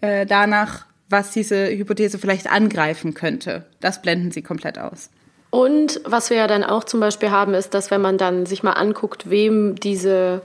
[0.00, 3.66] äh, danach, was diese Hypothese vielleicht angreifen könnte.
[3.80, 5.10] Das blenden sie komplett aus.
[5.50, 8.64] Und was wir ja dann auch zum Beispiel haben, ist, dass wenn man dann sich
[8.64, 10.42] mal anguckt, wem diese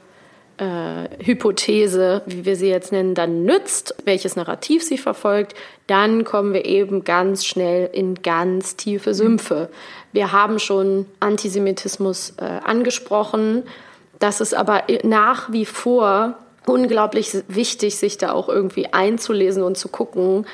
[0.60, 5.56] äh, Hypothese, wie wir sie jetzt nennen, dann nützt, welches Narrativ sie verfolgt,
[5.88, 9.70] dann kommen wir eben ganz schnell in ganz tiefe Sümpfe.
[10.12, 13.64] Wir haben schon Antisemitismus äh, angesprochen.
[14.20, 16.36] Das ist aber nach wie vor
[16.66, 20.46] unglaublich wichtig, sich da auch irgendwie einzulesen und zu gucken,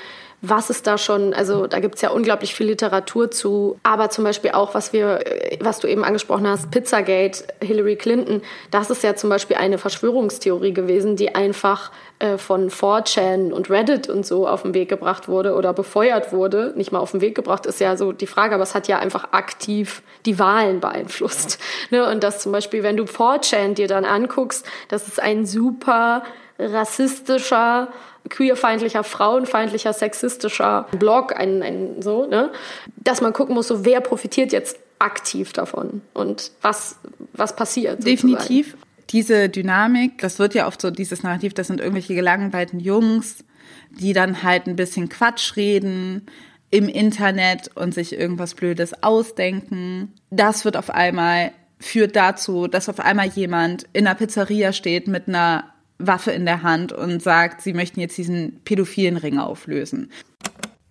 [0.49, 4.23] was ist da schon, also da gibt es ja unglaublich viel Literatur zu, aber zum
[4.23, 5.19] Beispiel auch, was wir,
[5.59, 8.41] was du eben angesprochen hast, Pizzagate, Hillary Clinton,
[8.71, 14.07] das ist ja zum Beispiel eine Verschwörungstheorie gewesen, die einfach äh, von 4chan und Reddit
[14.07, 16.73] und so auf den Weg gebracht wurde oder befeuert wurde.
[16.75, 18.99] Nicht mal auf den Weg gebracht ist ja so die Frage, aber es hat ja
[18.99, 21.59] einfach aktiv die Wahlen beeinflusst.
[21.91, 22.09] Ne?
[22.09, 26.23] Und das zum Beispiel, wenn du 4chan dir dann anguckst, das ist ein super
[26.59, 27.89] rassistischer
[28.29, 32.51] queerfeindlicher, frauenfeindlicher, sexistischer Blog, ein, ein so, ne?
[32.97, 36.97] Dass man gucken muss, so wer profitiert jetzt aktiv davon und was,
[37.33, 38.03] was passiert.
[38.03, 38.33] Sozusagen.
[38.33, 38.77] Definitiv.
[39.11, 43.43] Diese Dynamik, das wird ja oft so dieses Narrativ, das sind irgendwelche gelangweilten Jungs,
[43.91, 46.25] die dann halt ein bisschen Quatsch reden
[46.71, 50.13] im Internet und sich irgendwas Blödes ausdenken.
[50.31, 55.27] Das wird auf einmal führt dazu, dass auf einmal jemand in einer Pizzeria steht mit
[55.27, 60.09] einer Waffe in der Hand und sagt, sie möchten jetzt diesen pädophilen Ring auflösen.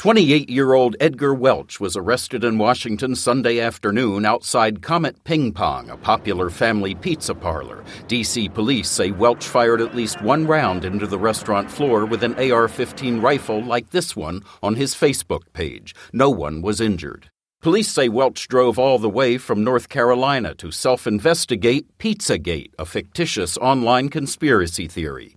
[0.05, 6.51] 28-year-old Edgar Welch was arrested in Washington Sunday afternoon outside Comet Ping Pong, a popular
[6.51, 7.83] family pizza parlor.
[8.07, 12.35] DC police say Welch fired at least one round into the restaurant floor with an
[12.35, 15.95] AR-15 rifle like this one on his Facebook page.
[16.13, 17.31] No one was injured.
[17.65, 22.85] Police say Welch drove all the way from North Carolina to self investigate Pizzagate, a
[22.85, 25.35] fictitious online conspiracy theory.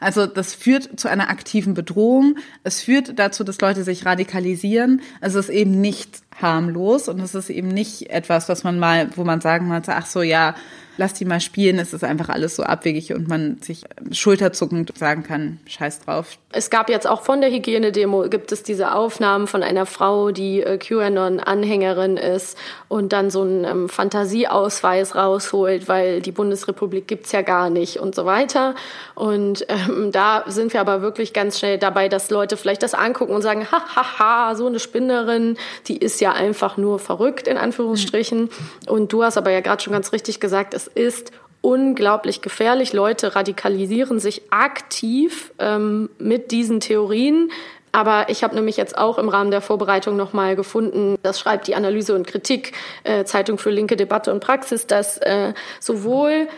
[0.00, 2.38] Also das führt zu einer aktiven Bedrohung.
[2.64, 5.00] Es führt dazu, dass Leute sich radikalisieren.
[5.20, 9.22] Es ist eben nicht harmlos und es ist eben nicht etwas, was man mal, wo
[9.22, 10.56] man sagen sollte, ach so, ja,
[10.98, 15.22] lass die mal spielen, es ist einfach alles so abwegig und man sich schulterzuckend sagen
[15.22, 16.38] kann, scheiß drauf.
[16.50, 20.62] Es gab jetzt auch von der Hygienedemo, gibt es diese Aufnahmen von einer Frau, die
[20.62, 27.42] äh, QAnon-Anhängerin ist und dann so einen ähm, Fantasieausweis rausholt, weil die Bundesrepublik gibt's ja
[27.42, 28.74] gar nicht und so weiter.
[29.14, 33.34] Und ähm, da sind wir aber wirklich ganz schnell dabei, dass Leute vielleicht das angucken
[33.34, 37.56] und sagen, ha, ha, ha, so eine Spinnerin, die ist ja einfach nur verrückt, in
[37.56, 38.50] Anführungsstrichen.
[38.88, 42.92] Und du hast aber ja gerade schon ganz richtig gesagt, es ist unglaublich gefährlich.
[42.92, 47.50] Leute radikalisieren sich aktiv ähm, mit diesen Theorien.
[47.92, 51.74] Aber ich habe nämlich jetzt auch im Rahmen der Vorbereitung nochmal gefunden, das schreibt die
[51.74, 52.72] Analyse und Kritik,
[53.04, 56.48] äh, Zeitung für linke Debatte und Praxis, dass äh, sowohl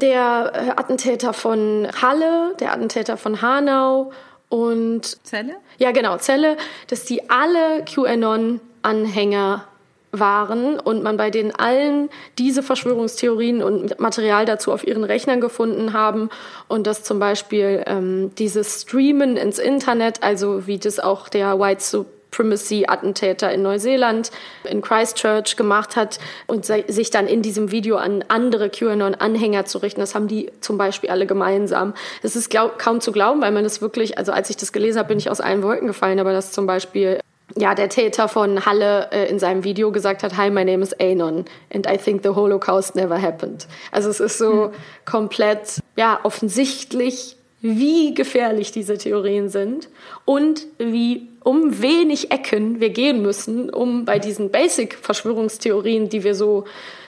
[0.00, 4.12] der äh, Attentäter von Halle, der Attentäter von Hanau
[4.48, 5.54] und Zelle?
[5.78, 6.56] Ja, genau, Zelle,
[6.88, 9.64] dass die alle QAnon-Anhänger
[10.12, 15.92] waren und man bei denen allen diese Verschwörungstheorien und Material dazu auf ihren Rechnern gefunden
[15.92, 16.30] haben
[16.68, 21.82] und dass zum Beispiel ähm, dieses Streamen ins Internet, also wie das auch der White
[21.82, 24.32] Supremacy-Attentäter in Neuseeland,
[24.64, 30.00] in Christchurch gemacht hat und sich dann in diesem Video an andere QAnon-Anhänger zu richten.
[30.00, 31.94] Das haben die zum Beispiel alle gemeinsam.
[32.22, 34.98] Das ist glaub, kaum zu glauben, weil man das wirklich, also als ich das gelesen
[34.98, 37.20] habe, bin ich aus allen Wolken gefallen, aber das zum Beispiel
[37.56, 40.92] ja, der Täter von Halle äh, in seinem Video gesagt hat, Hi, my name is
[40.94, 43.66] Anon and I think the Holocaust never happened.
[43.92, 44.72] Also es ist so hm.
[45.04, 49.88] komplett, ja, offensichtlich, wie gefährlich diese Theorien sind
[50.24, 56.64] und wie um wenig Ecken wir gehen müssen, um bei diesen Basic-Verschwörungstheorien, die wir so,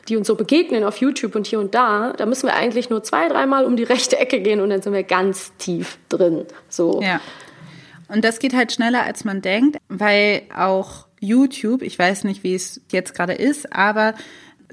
[0.09, 3.03] die uns so begegnen auf YouTube und hier und da, da müssen wir eigentlich nur
[3.03, 6.45] zwei, dreimal um die rechte Ecke gehen und dann sind wir ganz tief drin.
[6.68, 7.01] So.
[7.03, 7.20] Ja.
[8.12, 12.54] Und das geht halt schneller, als man denkt, weil auch YouTube, ich weiß nicht, wie
[12.54, 14.14] es jetzt gerade ist, aber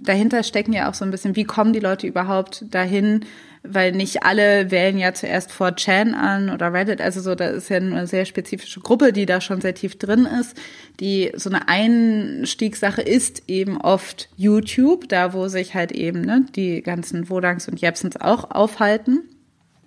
[0.02, 3.26] dahinter stecken ja auch so ein bisschen, wie kommen die Leute überhaupt dahin,
[3.64, 7.78] weil nicht alle wählen ja zuerst 4chan an oder Reddit, also so, da ist ja
[7.78, 10.58] eine sehr spezifische Gruppe, die da schon sehr tief drin ist,
[11.00, 16.82] die so eine Einstiegssache ist eben oft YouTube, da wo sich halt eben ne, die
[16.82, 19.24] ganzen Wodangs und Jepsens auch aufhalten.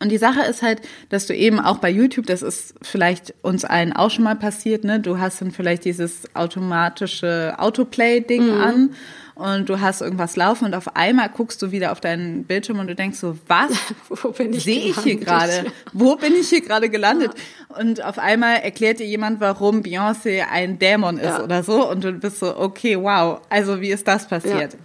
[0.03, 3.65] Und die Sache ist halt, dass du eben auch bei YouTube, das ist vielleicht uns
[3.65, 4.99] allen auch schon mal passiert, ne?
[4.99, 8.61] Du hast dann vielleicht dieses automatische Autoplay-Ding mhm.
[8.61, 8.91] an
[9.37, 12.89] und du hast irgendwas laufen und auf einmal guckst du wieder auf deinen Bildschirm und
[12.89, 13.71] du denkst so, was
[14.63, 15.67] sehe ich hier gerade?
[15.93, 17.33] Wo bin ich hier gerade gelandet?
[17.35, 17.77] Ja.
[17.77, 21.45] Und auf einmal erklärt dir jemand, warum Beyoncé ein Dämon ist ja.
[21.45, 24.73] oder so und du bist so, okay, wow, also wie ist das passiert?
[24.73, 24.79] Ja.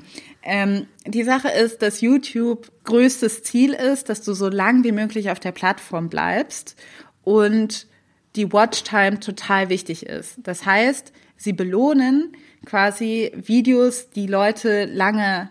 [0.49, 5.29] Ähm, die Sache ist, dass YouTube größtes Ziel ist, dass du so lang wie möglich
[5.29, 6.77] auf der Plattform bleibst
[7.21, 7.85] und
[8.37, 10.35] die Watchtime total wichtig ist.
[10.37, 12.31] Das heißt, sie belohnen
[12.65, 15.49] quasi Videos, die Leute lange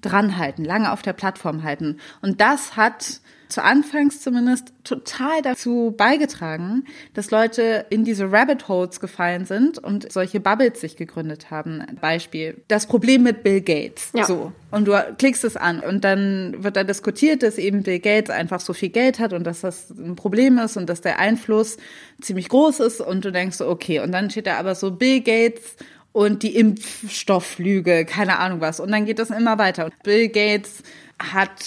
[0.00, 1.98] dranhalten, lange auf der Plattform halten.
[2.22, 6.84] Und das hat zu Anfangs zumindest total dazu beigetragen,
[7.14, 11.84] dass Leute in diese Rabbit Holes gefallen sind und solche Bubbles sich gegründet haben.
[12.00, 14.10] Beispiel das Problem mit Bill Gates.
[14.14, 14.24] Ja.
[14.24, 18.30] So und du klickst es an und dann wird da diskutiert, dass eben Bill Gates
[18.30, 21.78] einfach so viel Geld hat und dass das ein Problem ist und dass der Einfluss
[22.20, 25.20] ziemlich groß ist und du denkst so okay und dann steht da aber so Bill
[25.20, 25.76] Gates
[26.16, 28.80] und die Impfstofflüge, keine Ahnung was.
[28.80, 29.90] Und dann geht das immer weiter.
[30.02, 30.82] Bill Gates
[31.18, 31.62] hat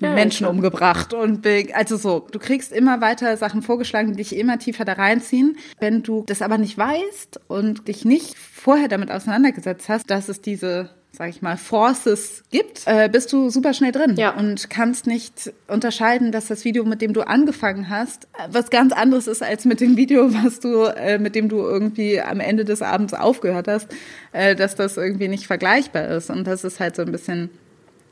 [0.00, 4.58] ja, Menschen umgebracht und also so, du kriegst immer weiter Sachen vorgeschlagen, die dich immer
[4.58, 5.58] tiefer da reinziehen.
[5.78, 10.40] Wenn du das aber nicht weißt und dich nicht vorher damit auseinandergesetzt hast, dass es
[10.40, 14.34] diese sag ich mal, Forces gibt, äh, bist du super schnell drin ja.
[14.34, 19.28] und kannst nicht unterscheiden, dass das Video, mit dem du angefangen hast, was ganz anderes
[19.28, 22.82] ist als mit dem Video, was du, äh, mit dem du irgendwie am Ende des
[22.82, 23.88] Abends aufgehört hast,
[24.32, 26.30] äh, dass das irgendwie nicht vergleichbar ist.
[26.30, 27.50] Und das ist halt so ein bisschen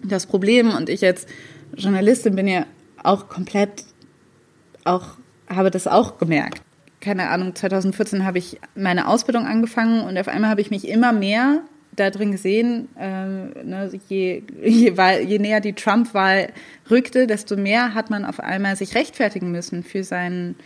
[0.02, 0.70] das Problem.
[0.70, 1.26] Und ich als
[1.74, 2.66] Journalistin bin ja
[3.02, 3.84] auch komplett,
[4.84, 5.16] auch,
[5.48, 6.62] habe das auch gemerkt.
[7.00, 11.12] Keine Ahnung, 2014 habe ich meine Ausbildung angefangen und auf einmal habe ich mich immer
[11.12, 11.62] mehr
[11.94, 13.26] da drin gesehen, äh,
[13.64, 14.94] ne, je, je,
[15.26, 16.48] je näher die Trump-Wahl
[16.90, 20.56] rückte, desto mehr hat man auf einmal sich rechtfertigen müssen für seinen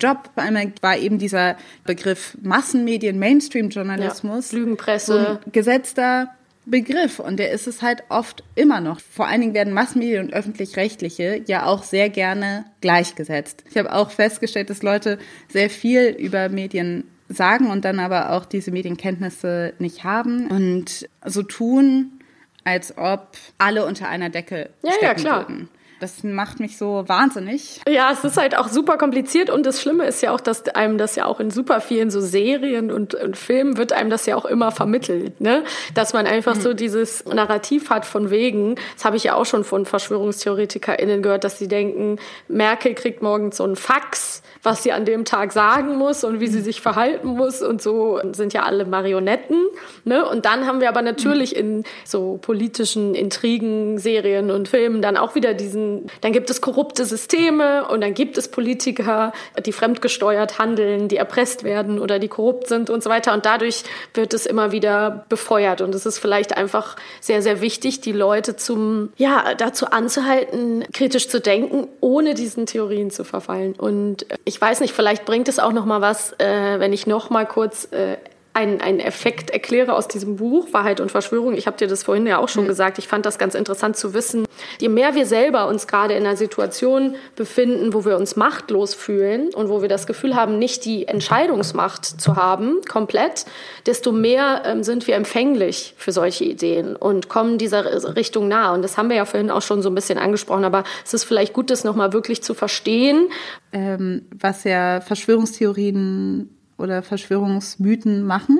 [0.00, 0.30] Job.
[0.34, 6.28] Vor allem war eben dieser Begriff Massenmedien, Mainstream-Journalismus, ja, Lügenpresse, so ein gesetzter
[6.66, 9.00] Begriff und der ist es halt oft immer noch.
[9.00, 13.62] Vor allen Dingen werden Massenmedien und öffentlich-rechtliche ja auch sehr gerne gleichgesetzt.
[13.70, 15.18] Ich habe auch festgestellt, dass Leute
[15.48, 21.42] sehr viel über Medien sagen und dann aber auch diese Medienkenntnisse nicht haben und so
[21.42, 22.20] tun,
[22.64, 25.48] als ob alle unter einer Decke ja, stecken ja, klar.
[25.48, 25.68] würden.
[25.98, 27.80] Das macht mich so wahnsinnig.
[27.88, 30.98] Ja, es ist halt auch super kompliziert und das Schlimme ist ja auch, dass einem
[30.98, 34.36] das ja auch in super vielen so Serien und, und Filmen wird einem das ja
[34.36, 35.64] auch immer vermittelt, ne?
[35.94, 36.60] Dass man einfach mhm.
[36.60, 41.44] so dieses Narrativ hat von wegen, das habe ich ja auch schon von VerschwörungstheoretikerInnen gehört,
[41.44, 45.96] dass sie denken, Merkel kriegt morgens so ein Fax, was sie an dem Tag sagen
[45.96, 49.64] muss und wie sie sich verhalten muss und so sind ja alle Marionetten,
[50.04, 50.28] ne?
[50.28, 55.34] Und dann haben wir aber natürlich in so politischen Intrigen, Serien und Filmen dann auch
[55.34, 59.32] wieder diesen dann gibt es korrupte Systeme und dann gibt es Politiker,
[59.64, 63.32] die fremdgesteuert handeln, die erpresst werden oder die korrupt sind und so weiter.
[63.32, 65.80] Und dadurch wird es immer wieder befeuert.
[65.80, 71.28] Und es ist vielleicht einfach sehr, sehr wichtig, die Leute zum, ja, dazu anzuhalten, kritisch
[71.28, 73.74] zu denken, ohne diesen Theorien zu verfallen.
[73.74, 77.30] Und ich weiß nicht, vielleicht bringt es auch noch mal was, äh, wenn ich noch
[77.30, 78.16] mal kurz äh,
[78.56, 81.54] einen, einen Effekt erkläre aus diesem Buch, Wahrheit und Verschwörung.
[81.54, 82.68] Ich habe dir das vorhin ja auch schon mhm.
[82.68, 82.96] gesagt.
[82.96, 84.46] Ich fand das ganz interessant zu wissen.
[84.80, 89.52] Je mehr wir selber uns gerade in einer Situation befinden, wo wir uns machtlos fühlen
[89.52, 93.44] und wo wir das Gefühl haben, nicht die Entscheidungsmacht zu haben, komplett,
[93.84, 98.72] desto mehr ähm, sind wir empfänglich für solche Ideen und kommen dieser Richtung nah.
[98.72, 100.64] Und das haben wir ja vorhin auch schon so ein bisschen angesprochen.
[100.64, 103.28] Aber es ist vielleicht gut, das nochmal wirklich zu verstehen.
[103.74, 108.58] Ähm, was ja Verschwörungstheorien oder Verschwörungsmythen machen,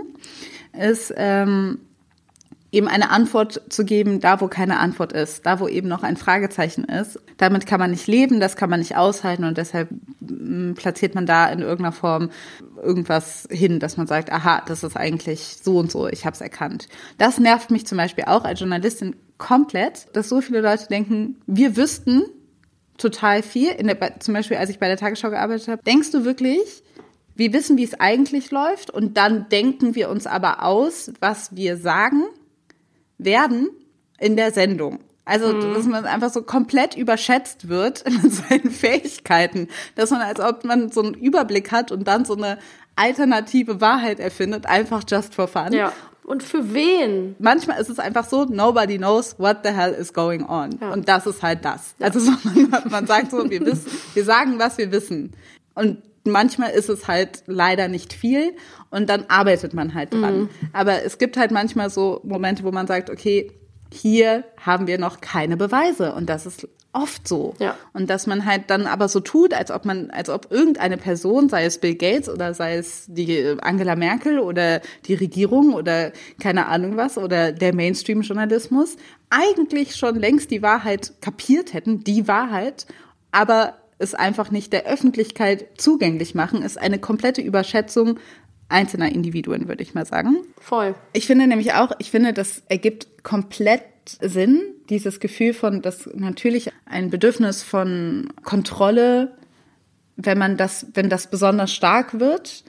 [0.72, 1.78] ist ähm,
[2.72, 6.16] eben eine Antwort zu geben, da wo keine Antwort ist, da wo eben noch ein
[6.16, 7.18] Fragezeichen ist.
[7.38, 9.88] Damit kann man nicht leben, das kann man nicht aushalten und deshalb
[10.20, 12.30] mm, platziert man da in irgendeiner Form
[12.82, 16.40] irgendwas hin, dass man sagt, aha, das ist eigentlich so und so, ich habe es
[16.40, 16.88] erkannt.
[17.18, 21.76] Das nervt mich zum Beispiel auch als Journalistin komplett, dass so viele Leute denken, wir
[21.76, 22.24] wüssten
[22.98, 23.70] total viel.
[23.70, 26.82] In der, zum Beispiel, als ich bei der Tagesschau gearbeitet habe, denkst du wirklich,
[27.36, 31.76] wir wissen, wie es eigentlich läuft und dann denken wir uns aber aus, was wir
[31.76, 32.24] sagen
[33.18, 33.68] werden
[34.18, 35.00] in der Sendung.
[35.24, 35.74] Also, mhm.
[35.74, 40.90] dass man einfach so komplett überschätzt wird in seinen Fähigkeiten, dass man, als ob man
[40.90, 42.58] so einen Überblick hat und dann so eine
[42.94, 45.72] alternative Wahrheit erfindet, einfach just for fun.
[45.72, 45.92] Ja.
[46.24, 47.36] Und für wen?
[47.38, 50.78] Manchmal ist es einfach so, nobody knows what the hell is going on.
[50.80, 50.92] Ja.
[50.92, 51.94] Und das ist halt das.
[51.98, 52.06] Ja.
[52.06, 52.30] Also so,
[52.70, 55.32] man, man sagt so, wir wissen, wir sagen, was wir wissen.
[55.74, 58.54] Und manchmal ist es halt leider nicht viel
[58.90, 60.40] und dann arbeitet man halt dran.
[60.40, 60.48] Mhm.
[60.72, 63.52] Aber es gibt halt manchmal so Momente, wo man sagt, okay,
[63.92, 67.54] hier haben wir noch keine Beweise und das ist oft so.
[67.58, 67.76] Ja.
[67.92, 71.48] Und dass man halt dann aber so tut, als ob man, als ob irgendeine Person,
[71.48, 76.66] sei es Bill Gates oder sei es die Angela Merkel oder die Regierung oder keine
[76.66, 78.96] Ahnung was oder der Mainstream-Journalismus,
[79.28, 82.86] eigentlich schon längst die Wahrheit kapiert hätten, die Wahrheit,
[83.30, 88.18] aber es einfach nicht der Öffentlichkeit zugänglich machen, ist eine komplette Überschätzung
[88.68, 90.38] einzelner Individuen, würde ich mal sagen.
[90.60, 90.94] Voll.
[91.12, 93.82] Ich finde nämlich auch, ich finde, das ergibt komplett
[94.20, 99.36] Sinn, dieses Gefühl von, dass natürlich ein Bedürfnis von Kontrolle,
[100.16, 102.64] wenn man das, wenn das besonders stark wird,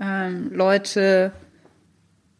[0.00, 1.32] ähm, Leute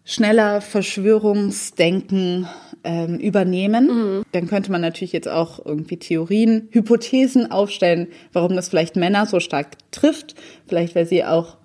[0.05, 2.49] schneller Verschwörungsdenken
[2.85, 3.87] ähm, übernehmen.
[3.87, 4.23] Mhm.
[4.33, 9.41] Dann könnte man natürlich jetzt auch irgendwie Theorien, Hypothesen aufstellen, warum das vielleicht Männer so
[9.41, 10.35] stark trifft.
[10.67, 11.57] Vielleicht, weil sie auch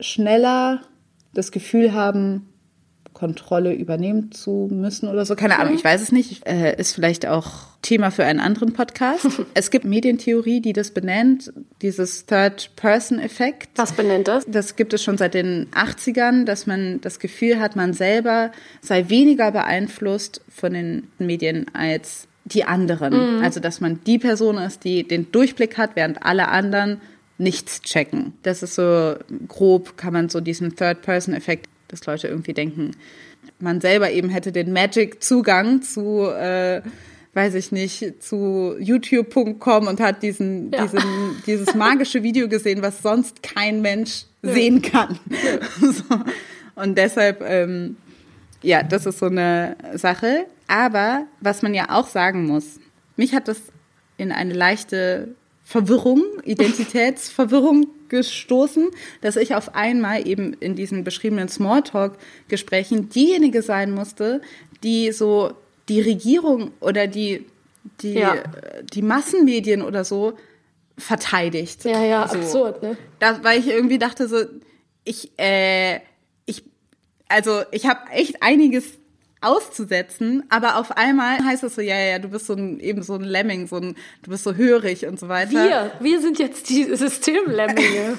[0.00, 0.82] schneller
[1.34, 2.48] das Gefühl haben,
[3.12, 5.36] Kontrolle übernehmen zu müssen oder so.
[5.36, 6.46] Keine Ahnung, ich weiß es nicht.
[6.46, 9.28] Äh, ist vielleicht auch Thema für einen anderen Podcast.
[9.54, 13.70] es gibt Medientheorie, die das benennt, dieses Third-Person-Effekt.
[13.76, 14.44] Was benennt das?
[14.48, 19.08] Das gibt es schon seit den 80ern, dass man das Gefühl hat, man selber sei
[19.08, 23.36] weniger beeinflusst von den Medien als die anderen.
[23.36, 23.44] Mhm.
[23.44, 27.00] Also, dass man die Person ist, die den Durchblick hat, während alle anderen
[27.38, 28.32] nichts checken.
[28.42, 29.14] Das ist so
[29.46, 32.96] grob, kann man so diesen Third-Person-Effekt dass Leute irgendwie denken,
[33.60, 36.82] man selber eben hätte den Magic-Zugang zu, äh,
[37.36, 40.86] weiß ich nicht, zu youtube.com und hat diesen, ja.
[40.86, 41.02] diesen,
[41.46, 44.54] dieses magische Video gesehen, was sonst kein Mensch ja.
[44.54, 45.20] sehen kann.
[45.28, 45.92] Ja.
[45.92, 46.04] so.
[46.76, 47.96] Und deshalb, ähm,
[48.62, 50.46] ja, das ist so eine Sache.
[50.66, 52.80] Aber was man ja auch sagen muss,
[53.16, 53.60] mich hat das
[54.16, 58.88] in eine leichte Verwirrung, Identitätsverwirrung gestoßen,
[59.20, 64.40] dass ich auf einmal eben in diesen beschriebenen Smalltalk-Gesprächen diejenige sein musste,
[64.82, 65.52] die so
[65.88, 67.46] die Regierung oder die,
[68.00, 68.34] die, ja.
[68.92, 70.34] die Massenmedien oder so
[70.98, 71.84] verteidigt.
[71.84, 72.38] Ja, ja, so.
[72.38, 72.96] absurd, ne?
[73.18, 74.44] Da, weil ich irgendwie dachte so,
[75.04, 76.00] ich, äh,
[76.46, 76.64] ich,
[77.28, 78.84] also ich habe echt einiges
[79.40, 83.14] auszusetzen, aber auf einmal heißt es so, ja, ja, du bist so ein, eben so
[83.14, 85.52] ein Lemming, so ein, du bist so hörig und so weiter.
[85.52, 88.18] Wir, wir sind jetzt die Systemlemminge.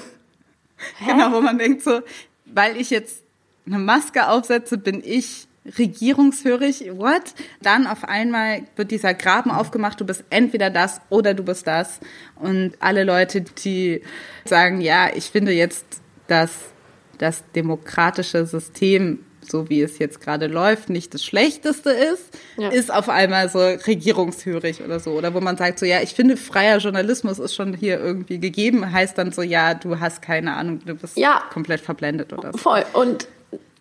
[1.04, 2.00] genau, wo man denkt so,
[2.46, 3.22] weil ich jetzt
[3.66, 7.34] eine Maske aufsetze, bin ich regierungshörig, what?
[7.62, 12.00] Dann auf einmal wird dieser Graben aufgemacht, du bist entweder das oder du bist das.
[12.36, 14.02] Und alle Leute, die
[14.44, 15.84] sagen, ja, ich finde jetzt,
[16.26, 16.52] dass
[17.18, 22.68] das demokratische System so wie es jetzt gerade läuft, nicht das Schlechteste ist, ja.
[22.68, 25.12] ist auf einmal so regierungshörig oder so.
[25.12, 28.92] Oder wo man sagt so, ja, ich finde, freier Journalismus ist schon hier irgendwie gegeben,
[28.92, 31.42] heißt dann so, ja, du hast keine Ahnung, du bist ja.
[31.52, 32.58] komplett verblendet oder so.
[32.58, 32.84] Voll.
[32.92, 33.28] Und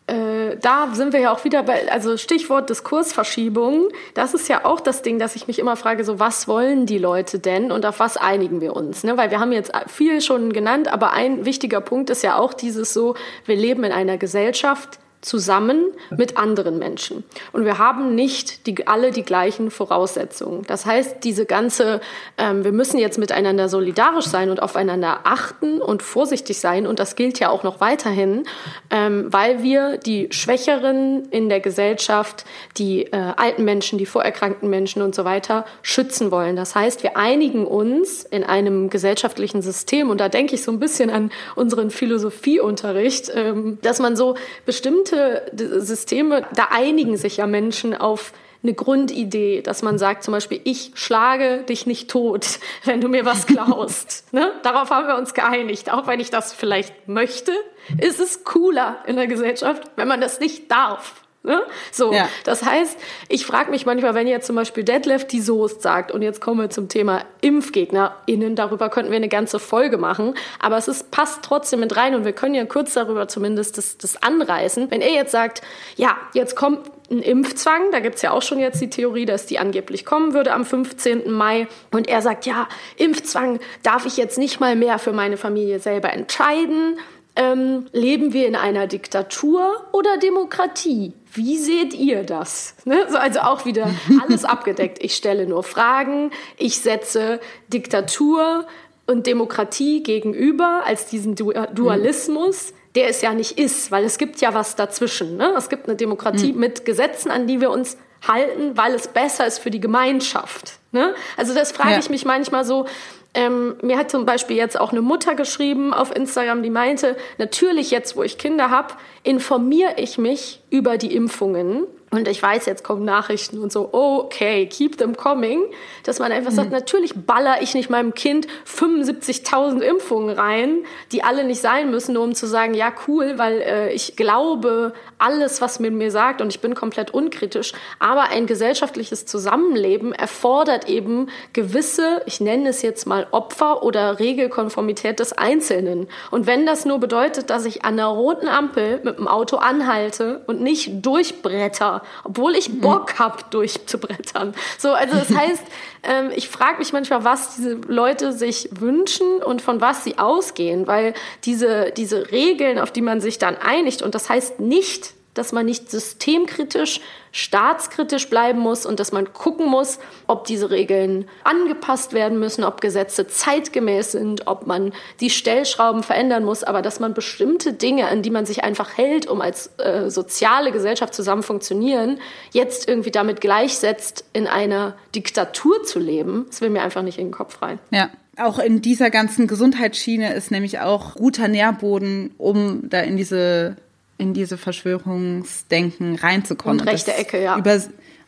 [0.07, 4.79] äh, da sind wir ja auch wieder bei, also Stichwort Diskursverschiebung, das ist ja auch
[4.79, 7.99] das Ding, dass ich mich immer frage, so was wollen die Leute denn und auf
[7.99, 9.03] was einigen wir uns?
[9.03, 9.17] Ne?
[9.17, 12.93] Weil wir haben jetzt viel schon genannt, aber ein wichtiger Punkt ist ja auch dieses
[12.93, 17.23] so, wir leben in einer Gesellschaft, zusammen mit anderen Menschen.
[17.51, 20.63] Und wir haben nicht die, alle die gleichen Voraussetzungen.
[20.67, 22.01] Das heißt, diese ganze,
[22.37, 26.85] ähm, wir müssen jetzt miteinander solidarisch sein und aufeinander achten und vorsichtig sein.
[26.85, 28.43] Und das gilt ja auch noch weiterhin,
[28.91, 32.45] ähm, weil wir die Schwächeren in der Gesellschaft,
[32.77, 36.55] die äh, alten Menschen, die vorerkrankten Menschen und so weiter schützen wollen.
[36.55, 40.11] Das heißt, wir einigen uns in einem gesellschaftlichen System.
[40.11, 45.06] Und da denke ich so ein bisschen an unseren Philosophieunterricht, ähm, dass man so bestimmt
[45.09, 48.33] bestimmte Systeme, da einigen sich ja Menschen auf
[48.63, 53.25] eine Grundidee, dass man sagt zum Beispiel, ich schlage dich nicht tot, wenn du mir
[53.25, 54.25] was klaust.
[54.33, 54.51] ne?
[54.63, 55.91] Darauf haben wir uns geeinigt.
[55.91, 57.51] Auch wenn ich das vielleicht möchte,
[57.99, 61.26] ist es cooler in der Gesellschaft, wenn man das nicht darf.
[61.47, 61.63] Ne?
[61.93, 62.27] So, ja.
[62.43, 66.21] das heißt, ich frage mich manchmal, wenn jetzt zum Beispiel Detlef die Soest sagt, und
[66.21, 70.89] jetzt kommen wir zum Thema ImpfgegnerInnen, darüber könnten wir eine ganze Folge machen, aber es
[70.89, 74.91] ist, passt trotzdem mit rein und wir können ja kurz darüber zumindest das, das anreißen.
[74.91, 75.61] Wenn er jetzt sagt,
[75.95, 79.57] ja, jetzt kommt ein Impfzwang, da gibt's ja auch schon jetzt die Theorie, dass die
[79.59, 81.31] angeblich kommen würde am 15.
[81.31, 81.67] Mai.
[81.91, 82.67] Und er sagt, ja,
[82.97, 86.99] Impfzwang darf ich jetzt nicht mal mehr für meine Familie selber entscheiden.
[87.37, 91.13] Ähm, leben wir in einer Diktatur oder Demokratie?
[91.37, 92.75] Wie seht ihr das?
[92.85, 93.05] Ne?
[93.13, 93.89] Also auch wieder
[94.21, 94.97] alles abgedeckt.
[95.01, 98.65] Ich stelle nur Fragen, ich setze Diktatur
[99.05, 104.53] und Demokratie gegenüber als diesen Dualismus, der es ja nicht ist, weil es gibt ja
[104.53, 105.37] was dazwischen.
[105.37, 105.53] Ne?
[105.55, 106.59] Es gibt eine Demokratie mhm.
[106.59, 110.79] mit Gesetzen, an die wir uns halten, weil es besser ist für die Gemeinschaft.
[110.91, 111.13] Ne?
[111.37, 111.99] Also das frage ja.
[111.99, 112.85] ich mich manchmal so,
[113.33, 117.91] ähm, mir hat zum Beispiel jetzt auch eine Mutter geschrieben auf Instagram, die meinte, natürlich
[117.91, 122.85] jetzt, wo ich Kinder habe, informiere ich mich über die Impfungen und ich weiß, jetzt
[122.85, 125.61] kommen Nachrichten und so, okay, keep them coming,
[126.03, 126.55] dass man einfach mhm.
[126.55, 132.13] sagt, natürlich baller ich nicht meinem Kind 75.000 Impfungen rein, die alle nicht sein müssen,
[132.13, 136.39] nur um zu sagen, ja cool, weil äh, ich glaube alles, was man mir sagt
[136.39, 137.73] und ich bin komplett unkritisch.
[137.99, 145.19] Aber ein gesellschaftliches Zusammenleben erfordert eben gewisse, ich nenne es jetzt mal Opfer oder Regelkonformität
[145.19, 146.07] des Einzelnen.
[146.31, 150.43] Und wenn das nur bedeutet, dass ich an einer roten Ampel mit dem Auto anhalte
[150.47, 152.81] und nicht durchbretter, obwohl ich mhm.
[152.81, 154.53] Bock habe, durchzubrettern.
[154.77, 155.63] So, also das heißt,
[156.03, 160.87] ähm, ich frage mich manchmal, was diese Leute sich wünschen und von was sie ausgehen,
[160.87, 165.51] weil diese, diese Regeln, auf die man sich dann einigt, und das heißt nicht, dass
[165.51, 172.13] man nicht systemkritisch, staatskritisch bleiben muss und dass man gucken muss, ob diese Regeln angepasst
[172.13, 177.13] werden müssen, ob Gesetze zeitgemäß sind, ob man die Stellschrauben verändern muss, aber dass man
[177.13, 182.19] bestimmte Dinge, an die man sich einfach hält, um als äh, soziale Gesellschaft zusammen funktionieren,
[182.51, 187.27] jetzt irgendwie damit gleichsetzt, in einer Diktatur zu leben, das will mir einfach nicht in
[187.27, 187.79] den Kopf rein.
[187.91, 188.09] Ja.
[188.39, 193.77] Auch in dieser ganzen Gesundheitsschiene ist nämlich auch guter Nährboden, um da in diese
[194.17, 196.81] in diese Verschwörungsdenken reinzukommen.
[196.81, 197.57] Und rechte Ecke, ja.
[197.57, 197.79] Über,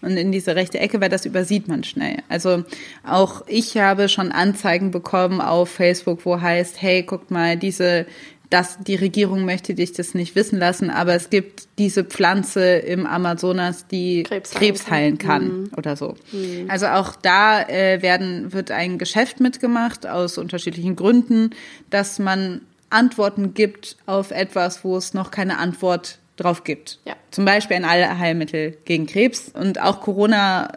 [0.01, 2.17] und in diese rechte Ecke, weil das übersieht man schnell.
[2.29, 2.63] Also
[3.05, 8.05] auch ich habe schon Anzeigen bekommen auf Facebook, wo heißt, hey, guck mal, diese,
[8.49, 13.05] das, die Regierung möchte dich das nicht wissen lassen, aber es gibt diese Pflanze im
[13.05, 15.71] Amazonas, die Krebs, Krebs heilen kann mhm.
[15.75, 16.15] oder so.
[16.31, 16.69] Mhm.
[16.69, 21.51] Also auch da äh, werden, wird ein Geschäft mitgemacht aus unterschiedlichen Gründen,
[21.89, 26.99] dass man Antworten gibt auf etwas, wo es noch keine Antwort drauf gibt.
[27.05, 27.15] Ja.
[27.31, 29.49] Zum Beispiel ein Allheilmittel gegen Krebs.
[29.49, 30.71] Und auch Corona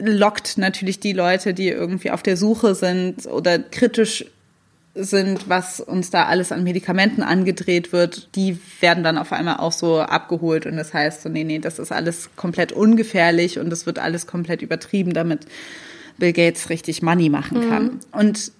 [0.00, 4.24] lockt natürlich die Leute, die irgendwie auf der Suche sind oder kritisch
[4.94, 9.72] sind, was uns da alles an Medikamenten angedreht wird, die werden dann auf einmal auch
[9.72, 13.86] so abgeholt und das heißt so, nee, nee, das ist alles komplett ungefährlich und es
[13.86, 15.46] wird alles komplett übertrieben, damit
[16.18, 17.84] Bill Gates richtig Money machen kann.
[17.84, 18.00] Mhm.
[18.12, 18.52] Und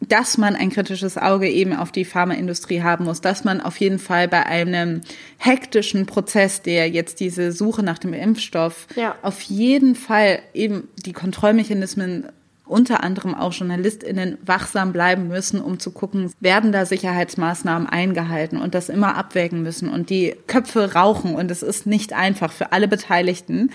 [0.00, 3.98] dass man ein kritisches Auge eben auf die Pharmaindustrie haben muss, dass man auf jeden
[3.98, 5.00] Fall bei einem
[5.38, 9.14] hektischen Prozess, der jetzt diese Suche nach dem Impfstoff, ja.
[9.22, 12.26] auf jeden Fall eben die Kontrollmechanismen
[12.66, 18.74] unter anderem auch JournalistInnen wachsam bleiben müssen, um zu gucken, werden da Sicherheitsmaßnahmen eingehalten und
[18.74, 22.88] das immer abwägen müssen und die Köpfe rauchen und es ist nicht einfach für alle
[22.88, 23.70] Beteiligten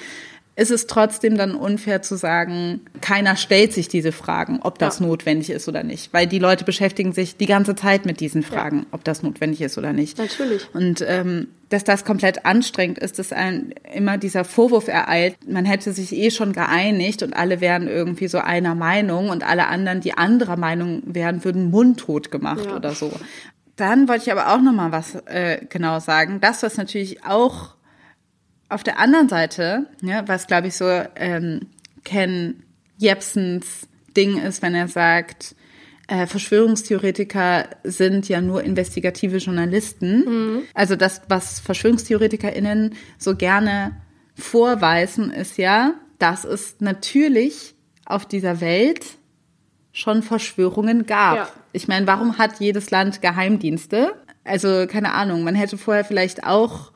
[0.55, 5.05] ist es trotzdem dann unfair zu sagen, keiner stellt sich diese Fragen, ob das ja.
[5.05, 6.13] notwendig ist oder nicht.
[6.13, 8.85] Weil die Leute beschäftigen sich die ganze Zeit mit diesen Fragen, ja.
[8.91, 10.17] ob das notwendig ist oder nicht.
[10.17, 10.67] Natürlich.
[10.73, 15.93] Und ähm, dass das komplett anstrengend ist, dass ein immer dieser Vorwurf ereilt, man hätte
[15.93, 20.13] sich eh schon geeinigt und alle wären irgendwie so einer Meinung und alle anderen, die
[20.13, 22.75] anderer Meinung wären, würden mundtot gemacht ja.
[22.75, 23.11] oder so.
[23.77, 26.39] Dann wollte ich aber auch noch mal was äh, genau sagen.
[26.41, 27.75] Das, was natürlich auch
[28.71, 31.67] auf der anderen Seite, ja, was glaube ich so ähm,
[32.03, 32.63] Ken
[32.97, 35.55] Jepsens Ding ist, wenn er sagt,
[36.07, 40.25] äh, Verschwörungstheoretiker sind ja nur investigative Journalisten.
[40.25, 40.61] Mhm.
[40.73, 43.97] Also das, was VerschwörungstheoretikerInnen so gerne
[44.35, 49.05] vorweisen, ist ja, dass es natürlich auf dieser Welt
[49.91, 51.35] schon Verschwörungen gab.
[51.35, 51.49] Ja.
[51.73, 54.13] Ich meine, warum hat jedes Land Geheimdienste?
[54.43, 56.91] Also keine Ahnung, man hätte vorher vielleicht auch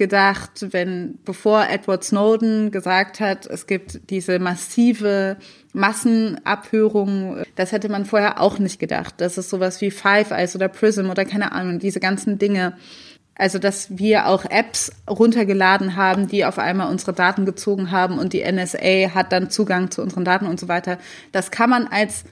[0.00, 5.36] gedacht, wenn, bevor Edward Snowden gesagt hat, es gibt diese massive
[5.74, 9.16] Massenabhörung, das hätte man vorher auch nicht gedacht.
[9.18, 12.78] Das ist sowas wie Five Eyes oder Prism oder keine Ahnung, diese ganzen Dinge.
[13.34, 18.32] Also, dass wir auch Apps runtergeladen haben, die auf einmal unsere Daten gezogen haben und
[18.32, 20.96] die NSA hat dann Zugang zu unseren Daten und so weiter.
[21.30, 22.24] Das kann man als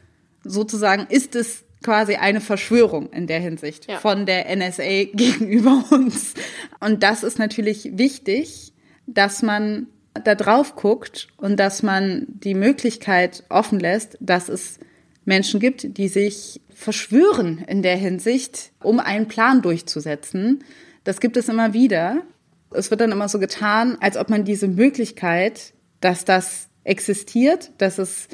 [0.43, 3.99] sozusagen, ist es quasi eine Verschwörung in der Hinsicht ja.
[3.99, 6.35] von der NSA gegenüber uns.
[6.81, 8.73] Und das ist natürlich wichtig,
[9.07, 9.87] dass man
[10.25, 14.79] da drauf guckt und dass man die Möglichkeit offen lässt, dass es
[15.25, 20.65] Menschen gibt, die sich verschwören in der Hinsicht, um einen Plan durchzusetzen.
[21.05, 22.23] Das gibt es immer wieder.
[22.71, 27.99] Es wird dann immer so getan, als ob man diese Möglichkeit, dass das existiert, dass
[27.99, 28.29] es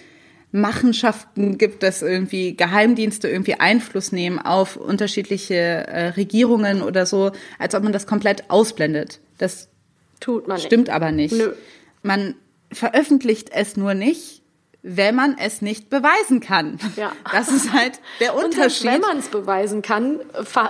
[0.54, 7.74] Machenschaften gibt, dass irgendwie Geheimdienste irgendwie Einfluss nehmen auf unterschiedliche äh, Regierungen oder so, als
[7.74, 9.18] ob man das komplett ausblendet.
[9.36, 9.68] Das
[10.20, 10.94] tut man stimmt nicht.
[10.94, 11.34] aber nicht.
[11.34, 11.54] Nö.
[12.02, 12.36] Man
[12.70, 14.42] veröffentlicht es nur nicht,
[14.86, 16.78] wenn man es nicht beweisen kann.
[16.96, 17.12] Ja.
[17.32, 18.86] Das ist halt der Unterschied.
[18.86, 20.20] Und wenn man es beweisen kann,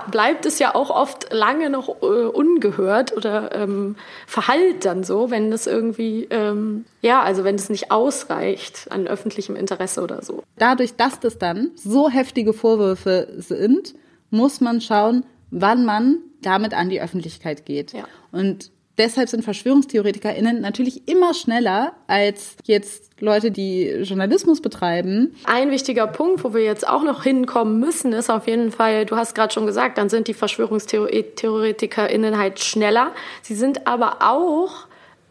[0.09, 5.51] bleibt es ja auch oft lange noch äh, ungehört oder ähm, verhallt dann so, wenn
[5.51, 10.43] das irgendwie, ähm, ja, also wenn es nicht ausreicht an öffentlichem Interesse oder so.
[10.57, 13.95] Dadurch, dass das dann so heftige Vorwürfe sind,
[14.29, 17.91] muss man schauen, wann man damit an die Öffentlichkeit geht.
[17.91, 18.05] Ja.
[18.31, 25.35] Und Deshalb sind VerschwörungstheoretikerInnen natürlich immer schneller als jetzt Leute, die Journalismus betreiben.
[25.45, 29.15] Ein wichtiger Punkt, wo wir jetzt auch noch hinkommen müssen, ist auf jeden Fall, du
[29.15, 33.11] hast gerade schon gesagt, dann sind die VerschwörungstheoretikerInnen halt schneller.
[33.41, 34.84] Sie sind aber auch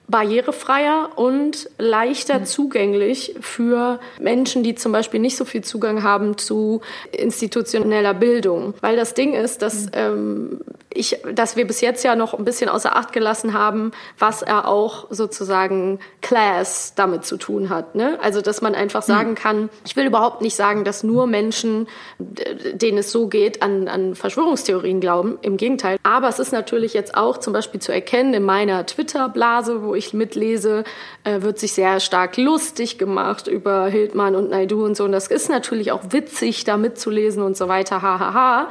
[0.07, 2.45] barrierefreier und leichter mhm.
[2.45, 8.75] zugänglich für Menschen, die zum Beispiel nicht so viel Zugang haben zu institutioneller Bildung.
[8.81, 9.91] Weil das Ding ist, dass, mhm.
[9.95, 10.61] ähm,
[10.93, 14.69] ich, dass wir bis jetzt ja noch ein bisschen außer Acht gelassen haben, was er
[14.69, 17.95] auch sozusagen Class damit zu tun hat.
[17.95, 18.19] Ne?
[18.23, 19.13] Also, dass man einfach mhm.
[19.13, 21.89] sagen kann, ich will überhaupt nicht sagen, dass nur Menschen,
[22.19, 25.39] denen es so geht, an, an Verschwörungstheorien glauben.
[25.41, 25.97] Im Gegenteil.
[26.03, 30.15] Aber es ist natürlich jetzt auch zum Beispiel zu erkennen in meiner Twitter-Blase, wo ich
[30.15, 30.85] mitlese,
[31.25, 35.05] äh, wird sich sehr stark lustig gemacht über Hildmann und Naidu und so.
[35.05, 38.35] Und das ist natürlich auch witzig, da mitzulesen und so weiter, hahaha.
[38.35, 38.69] Ha, ha.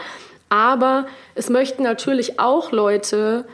[0.53, 3.45] Aber es möchten natürlich auch Leute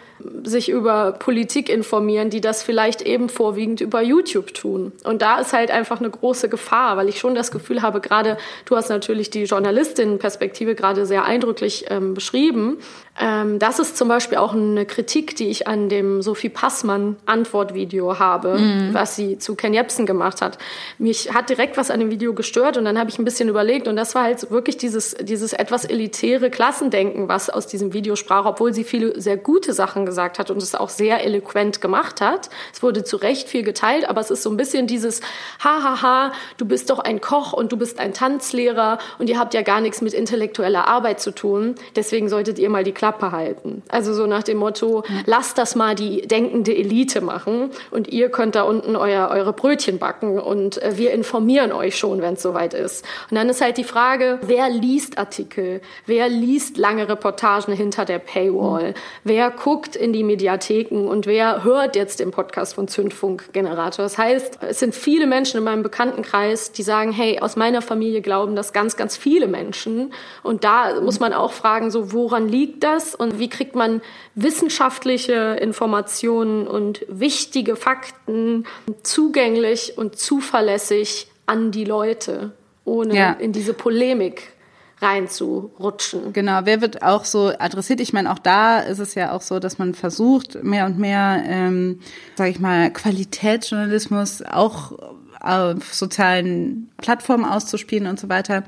[0.44, 4.92] sich über Politik informieren, die das vielleicht eben vorwiegend über YouTube tun.
[5.06, 8.38] Und da ist halt einfach eine große Gefahr, weil ich schon das Gefühl habe, gerade
[8.66, 12.80] du hast natürlich die Journalistinnenperspektive gerade sehr eindrücklich ähm, beschrieben.
[13.20, 18.18] Ähm, das ist zum Beispiel auch eine Kritik, die ich an dem Sophie Passmann Antwortvideo
[18.18, 18.94] habe, mhm.
[18.94, 20.58] was sie zu Ken Jebsen gemacht hat.
[20.98, 23.90] Mich hat direkt was an dem Video gestört und dann habe ich ein bisschen überlegt
[23.90, 28.46] und das war halt wirklich dieses, dieses etwas elitäre Klassendenken, was aus diesem Video sprach,
[28.46, 32.50] obwohl sie viele sehr gute Sachen gesagt hat und es auch sehr eloquent gemacht hat.
[32.74, 35.20] Es wurde zu Recht viel geteilt, aber es ist so ein bisschen dieses
[35.62, 39.62] Hahaha, du bist doch ein Koch und du bist ein Tanzlehrer und ihr habt ja
[39.62, 41.76] gar nichts mit intellektueller Arbeit zu tun.
[41.98, 43.82] Deswegen solltet ihr mal die Klappe halten.
[43.90, 48.54] Also so nach dem Motto, lasst das mal die denkende Elite machen und ihr könnt
[48.54, 52.76] da unten euer, eure Brötchen backen und äh, wir informieren euch schon, wenn es soweit
[52.76, 53.04] ist.
[53.32, 55.82] Und dann ist halt die Frage, wer liest Artikel?
[56.06, 58.94] Wer liest lange Reportagen hinter der Paywall?
[59.24, 64.04] Wer guckt in die Mediatheken und wer hört jetzt den Podcast von Zündfunk Generator?
[64.04, 68.22] Das heißt, es sind viele Menschen in meinem Bekanntenkreis, die sagen, hey, aus meiner Familie
[68.22, 70.14] glauben das ganz, ganz viele Menschen.
[70.44, 74.02] Und da muss man auch fragen, so, woran liegt das und wie kriegt man
[74.36, 78.66] wissenschaftliche Informationen und wichtige Fakten
[79.04, 82.52] zugänglich und zuverlässig an die Leute,
[82.86, 83.32] ohne ja.
[83.34, 84.54] in diese Polemik
[85.02, 86.34] reinzurutschen.
[86.34, 88.02] Genau, wer wird auch so adressiert?
[88.02, 91.42] Ich meine, auch da ist es ja auch so, dass man versucht, mehr und mehr,
[91.46, 92.02] ähm,
[92.36, 94.92] sage ich mal, Qualitätsjournalismus auch
[95.40, 98.64] auf sozialen Plattformen auszuspielen und so weiter.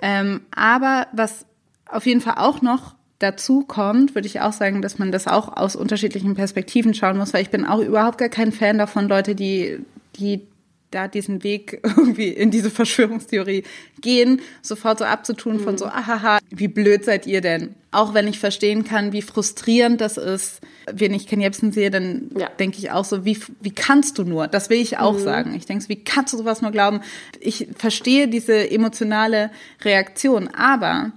[0.00, 1.44] Ähm, aber was
[1.90, 5.56] auf jeden Fall auch noch dazu kommt, würde ich auch sagen, dass man das auch
[5.56, 9.34] aus unterschiedlichen Perspektiven schauen muss, weil ich bin auch überhaupt gar kein Fan davon, Leute,
[9.34, 9.78] die,
[10.16, 10.42] die
[10.90, 13.64] da diesen Weg irgendwie in diese Verschwörungstheorie
[14.00, 15.60] gehen, sofort so abzutun mhm.
[15.60, 17.74] von so, ahaha, wie blöd seid ihr denn?
[17.90, 20.60] Auch wenn ich verstehen kann, wie frustrierend das ist,
[20.90, 22.48] wenn ich Ken Jebsen sehe, dann ja.
[22.58, 24.46] denke ich auch so, wie, wie kannst du nur?
[24.46, 25.22] Das will ich auch mhm.
[25.24, 25.54] sagen.
[25.54, 27.00] Ich denke, wie kannst du sowas nur glauben?
[27.40, 29.50] Ich verstehe diese emotionale
[29.82, 31.12] Reaktion, aber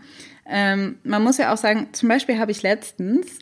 [0.52, 3.40] ähm, man muss ja auch sagen, zum Beispiel habe ich letztens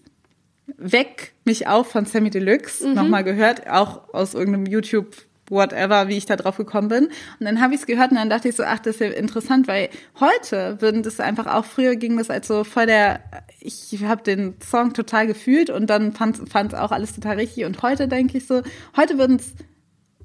[0.77, 2.93] Weg mich auch von Sammy Deluxe mhm.
[2.93, 5.15] nochmal gehört, auch aus irgendeinem YouTube
[5.49, 7.05] whatever, wie ich da drauf gekommen bin.
[7.05, 9.07] Und dann habe ich es gehört und dann dachte ich so, ach, das ist ja
[9.07, 9.89] interessant, weil
[10.19, 13.21] heute würden das einfach auch, früher ging das als so voll der,
[13.59, 17.65] ich habe den Song total gefühlt und dann fand es auch alles total richtig.
[17.65, 18.61] Und heute denke ich so,
[18.95, 19.53] heute würden es,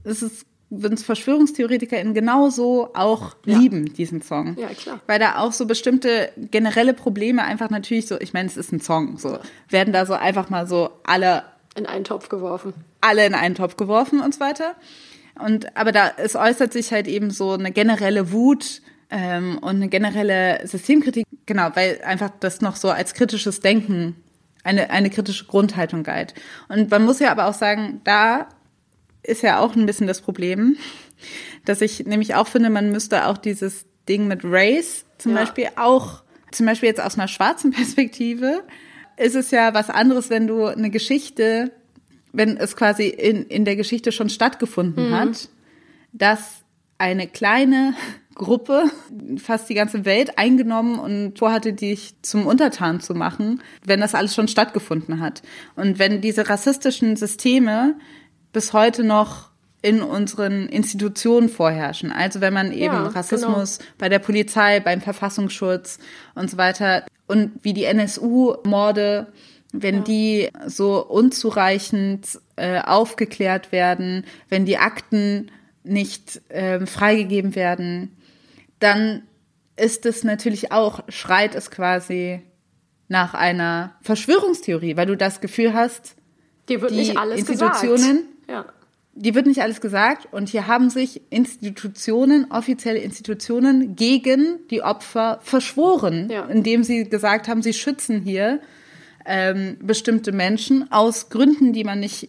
[0.05, 3.59] es ist würden es VerschwörungstheoretikerInnen genauso auch ja.
[3.59, 4.57] lieben, diesen Song.
[4.59, 5.01] Ja, klar.
[5.07, 8.81] Weil da auch so bestimmte generelle Probleme einfach natürlich so, ich meine, es ist ein
[8.81, 9.39] Song, so,
[9.69, 11.45] werden da so einfach mal so alle
[11.77, 12.73] in einen Topf geworfen.
[13.01, 14.75] Alle in einen Topf geworfen und so weiter.
[15.39, 19.89] Und aber da es äußert sich halt eben so eine generelle Wut ähm, und eine
[19.89, 24.17] generelle Systemkritik, genau, weil einfach das noch so als kritisches Denken
[24.63, 26.35] eine, eine kritische Grundhaltung galt.
[26.69, 28.49] Und man muss ja aber auch sagen, da
[29.25, 30.77] ist ja auch ein bisschen das Problem,
[31.65, 35.41] dass ich nämlich auch finde, man müsste auch dieses Ding mit Race zum ja.
[35.41, 36.23] Beispiel auch,
[36.53, 38.63] zum Beispiel jetzt aus einer schwarzen Perspektive,
[39.17, 41.73] ist es ja was anderes, wenn du eine Geschichte,
[42.33, 45.15] wenn es quasi in, in der Geschichte schon stattgefunden mhm.
[45.15, 45.49] hat,
[46.13, 46.65] dass
[46.99, 47.95] eine kleine
[48.35, 48.91] Gruppe
[49.37, 54.35] fast die ganze Welt eingenommen und vorhatte, dich zum Untertan zu machen, wenn das alles
[54.35, 55.43] schon stattgefunden hat.
[55.77, 57.97] Und wenn diese rassistischen Systeme
[58.55, 59.51] bis heute noch
[59.83, 62.11] in unseren Institutionen vorherrschen.
[62.11, 63.91] Also wenn man eben ja, Rassismus genau.
[63.99, 65.99] bei der Polizei, beim Verfassungsschutz
[66.35, 69.27] und so weiter und wie die NSU-Morde,
[69.73, 70.01] wenn ja.
[70.03, 75.51] die so unzureichend äh, aufgeklärt werden, wenn die Akten
[75.83, 78.17] nicht äh, freigegeben werden,
[78.79, 79.25] dann
[79.77, 82.41] ist es natürlich auch, schreit es quasi
[83.09, 86.15] nach einer Verschwörungstheorie, weil du das Gefühl hast,
[86.71, 88.34] die Institutionen gesagt.
[88.49, 88.67] Ja.
[89.17, 95.39] Die wird nicht alles gesagt und hier haben sich Institutionen, offizielle Institutionen gegen die Opfer
[95.43, 96.47] verschworen, ja.
[96.47, 98.61] indem sie gesagt haben, sie schützen hier
[99.25, 102.29] ähm, bestimmte Menschen aus Gründen, die man nicht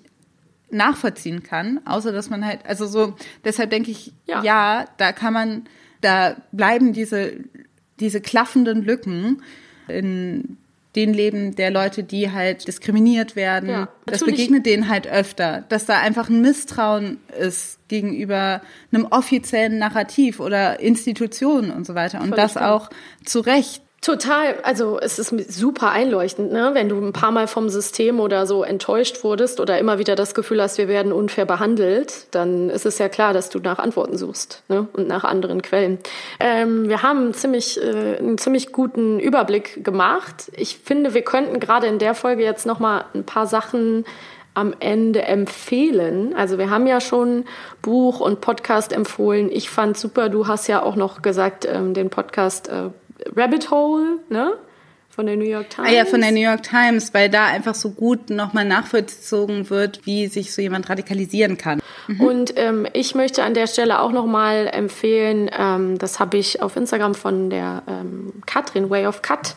[0.70, 4.44] nachvollziehen kann, außer dass man halt, also so, deshalb denke ich, ja.
[4.44, 5.64] ja, da kann man,
[6.02, 7.34] da bleiben diese,
[8.00, 9.42] diese klaffenden Lücken
[9.88, 10.58] in
[10.96, 13.70] den Leben der Leute, die halt diskriminiert werden.
[13.70, 19.78] Ja, das begegnet denen halt öfter, dass da einfach ein Misstrauen ist gegenüber einem offiziellen
[19.78, 22.20] Narrativ oder Institutionen und so weiter.
[22.20, 22.74] Und Völlig das klar.
[22.74, 22.90] auch
[23.26, 23.85] zu Recht.
[24.06, 26.70] Total, also es ist super einleuchtend, ne?
[26.74, 30.36] wenn du ein paar Mal vom System oder so enttäuscht wurdest oder immer wieder das
[30.36, 34.16] Gefühl hast, wir werden unfair behandelt, dann ist es ja klar, dass du nach Antworten
[34.16, 34.88] suchst ne?
[34.94, 35.98] und nach anderen Quellen.
[36.40, 40.52] Ähm, wir haben ziemlich, äh, einen ziemlich guten Überblick gemacht.
[40.56, 44.06] Ich finde, wir könnten gerade in der Folge jetzt noch mal ein paar Sachen
[44.54, 46.34] am Ende empfehlen?
[46.36, 47.46] Also wir haben ja schon
[47.82, 49.52] Buch und Podcast empfohlen.
[49.52, 52.90] Ich fand super, du hast ja auch noch gesagt, ähm, den Podcast äh,
[53.36, 54.54] Rabbit Hole, ne?
[55.10, 55.88] Von der New York Times.
[55.88, 60.06] Ah ja, von der New York Times, weil da einfach so gut nochmal nachvollzogen wird,
[60.06, 61.82] wie sich so jemand radikalisieren kann.
[62.08, 62.22] Mhm.
[62.22, 66.76] Und ähm, ich möchte an der Stelle auch nochmal empfehlen, ähm, das habe ich auf
[66.76, 69.56] Instagram von der ähm, Katrin, Way of Cut,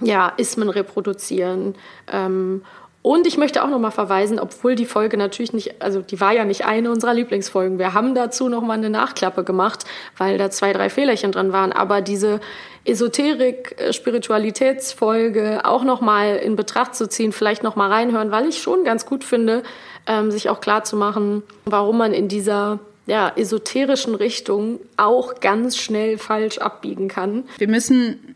[0.02, 1.76] ja, Ismen reproduzieren.
[2.12, 2.64] Ähm,
[3.04, 6.34] und ich möchte auch noch mal verweisen, obwohl die Folge natürlich nicht, also die war
[6.34, 7.80] ja nicht eine unserer Lieblingsfolgen.
[7.80, 9.86] Wir haben dazu noch mal eine Nachklappe gemacht,
[10.18, 11.72] weil da zwei, drei Fehlerchen dran waren.
[11.72, 12.40] Aber diese
[12.86, 18.84] Esoterik-Spiritualitätsfolge auch noch mal in Betracht zu ziehen, vielleicht noch mal reinhören, weil ich schon
[18.84, 19.64] ganz gut finde,
[20.06, 25.76] ähm, sich auch klar zu machen, warum man in dieser ja, esoterischen Richtung auch ganz
[25.76, 27.46] schnell falsch abbiegen kann.
[27.58, 28.36] Wir müssen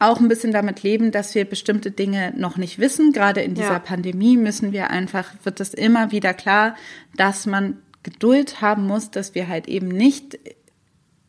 [0.00, 3.12] auch ein bisschen damit leben, dass wir bestimmte Dinge noch nicht wissen.
[3.12, 3.78] Gerade in dieser ja.
[3.78, 6.74] Pandemie müssen wir einfach, wird es immer wieder klar,
[7.16, 10.38] dass man Geduld haben muss, dass wir halt eben nicht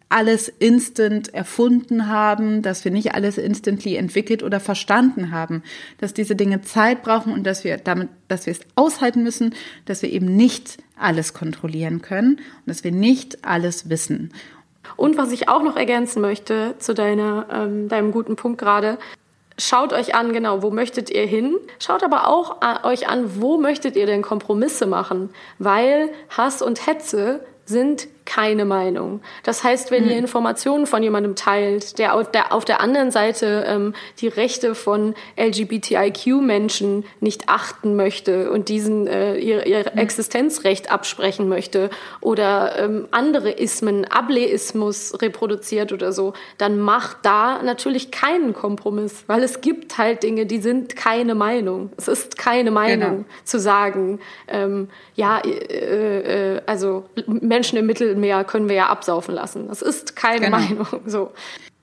[0.07, 5.64] alles instant erfunden haben, dass wir nicht alles instantly entwickelt oder verstanden haben,
[5.99, 9.53] dass diese Dinge Zeit brauchen und dass wir damit, dass wir es aushalten müssen,
[9.85, 14.31] dass wir eben nicht alles kontrollieren können und dass wir nicht alles wissen.
[14.95, 18.97] Und was ich auch noch ergänzen möchte zu deiner, ähm, deinem guten Punkt gerade,
[19.57, 21.57] schaut euch an, genau, wo möchtet ihr hin?
[21.79, 25.29] Schaut aber auch euch an, wo möchtet ihr denn Kompromisse machen?
[25.59, 29.22] Weil Hass und Hetze sind keine Meinung.
[29.43, 30.19] Das heißt, wenn ihr hm.
[30.19, 35.15] Informationen von jemandem teilt, der auf der, auf der anderen Seite ähm, die Rechte von
[35.38, 39.98] LGBTIQ-Menschen nicht achten möchte und diesen äh, ihr, ihr hm.
[39.98, 41.89] Existenzrecht absprechen möchte
[42.22, 49.43] oder ähm, andere Ismen, Ableismus reproduziert oder so, dann macht da natürlich keinen Kompromiss, weil
[49.43, 51.91] es gibt halt Dinge, die sind keine Meinung.
[51.98, 53.26] Es ist keine Meinung genau.
[53.43, 57.85] zu sagen, ähm, ja, äh, äh, also Menschen im
[58.22, 59.68] Mittelmeer Mittelmeer können wir ja absaufen lassen.
[59.68, 60.57] Das ist keine genau.
[60.60, 60.88] Meinung.
[61.06, 61.31] So.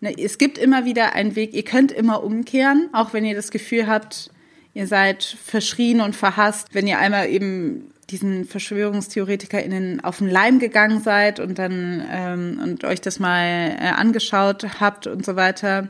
[0.00, 1.54] Ne, es gibt immer wieder einen Weg.
[1.54, 4.30] Ihr könnt immer umkehren, auch wenn ihr das Gefühl habt,
[4.74, 6.68] ihr seid verschrien und verhasst.
[6.72, 12.84] Wenn ihr einmal eben diesen VerschwörungstheoretikerInnen auf den Leim gegangen seid und dann ähm, und
[12.84, 15.88] euch das mal äh, angeschaut habt und so weiter,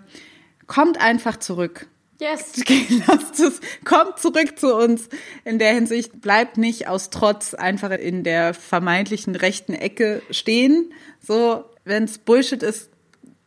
[0.66, 1.87] kommt einfach zurück.
[2.20, 2.65] Yes.
[3.07, 5.09] Lasst es, kommt zurück zu uns.
[5.45, 10.93] In der Hinsicht bleibt nicht aus Trotz einfach in der vermeintlichen rechten Ecke stehen.
[11.20, 12.90] So, wenn es Bullshit ist,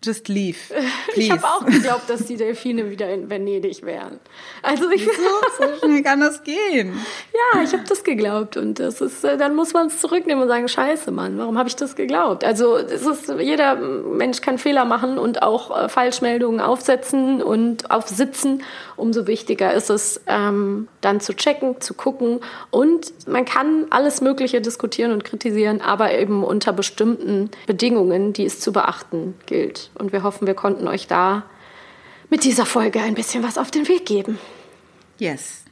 [0.04, 0.58] Just leave.
[1.14, 1.22] Please.
[1.22, 4.20] Ich habe auch geglaubt, dass die Delfine wieder in Venedig wären.
[4.64, 5.12] Also ich so,
[5.60, 7.00] so schnell kann das gehen.
[7.54, 10.50] Ja, ich habe das geglaubt und das ist, äh, dann muss man es zurücknehmen und
[10.50, 12.44] sagen, Scheiße, Mann, warum habe ich das geglaubt?
[12.44, 18.64] Also es ist, jeder Mensch kann Fehler machen und auch äh, Falschmeldungen aufsetzen und aufsitzen.
[18.98, 22.40] Umso wichtiger ist es, ähm, dann zu checken, zu gucken
[22.72, 28.60] und man kann alles Mögliche diskutieren und kritisieren, aber eben unter bestimmten Bedingungen, die es
[28.60, 29.91] zu beachten gilt.
[29.96, 31.44] Und wir hoffen, wir konnten euch da
[32.30, 34.40] mit dieser Folge ein bisschen was auf den Weg geben.
[35.18, 35.64] Yes.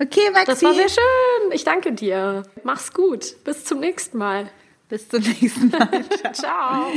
[0.00, 0.46] Okay, Maxi.
[0.46, 1.52] Das war sehr schön.
[1.52, 2.44] Ich danke dir.
[2.62, 3.42] Mach's gut.
[3.44, 4.50] Bis zum nächsten Mal.
[4.88, 6.04] Bis zum nächsten Mal.
[6.32, 6.92] Ciao.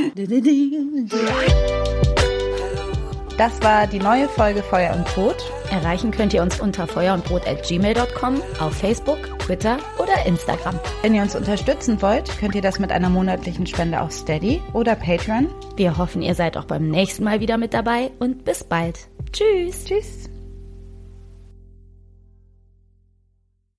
[3.37, 5.37] Das war die neue Folge Feuer und Brot.
[5.69, 10.79] Erreichen könnt ihr uns unter feuerundbrot.gmail.com, auf Facebook, Twitter oder Instagram.
[11.03, 14.95] Wenn ihr uns unterstützen wollt, könnt ihr das mit einer monatlichen Spende auf Steady oder
[14.95, 15.49] Patreon.
[15.75, 19.07] Wir hoffen, ihr seid auch beim nächsten Mal wieder mit dabei und bis bald.
[19.31, 19.85] Tschüss.
[19.85, 20.36] Tschüss.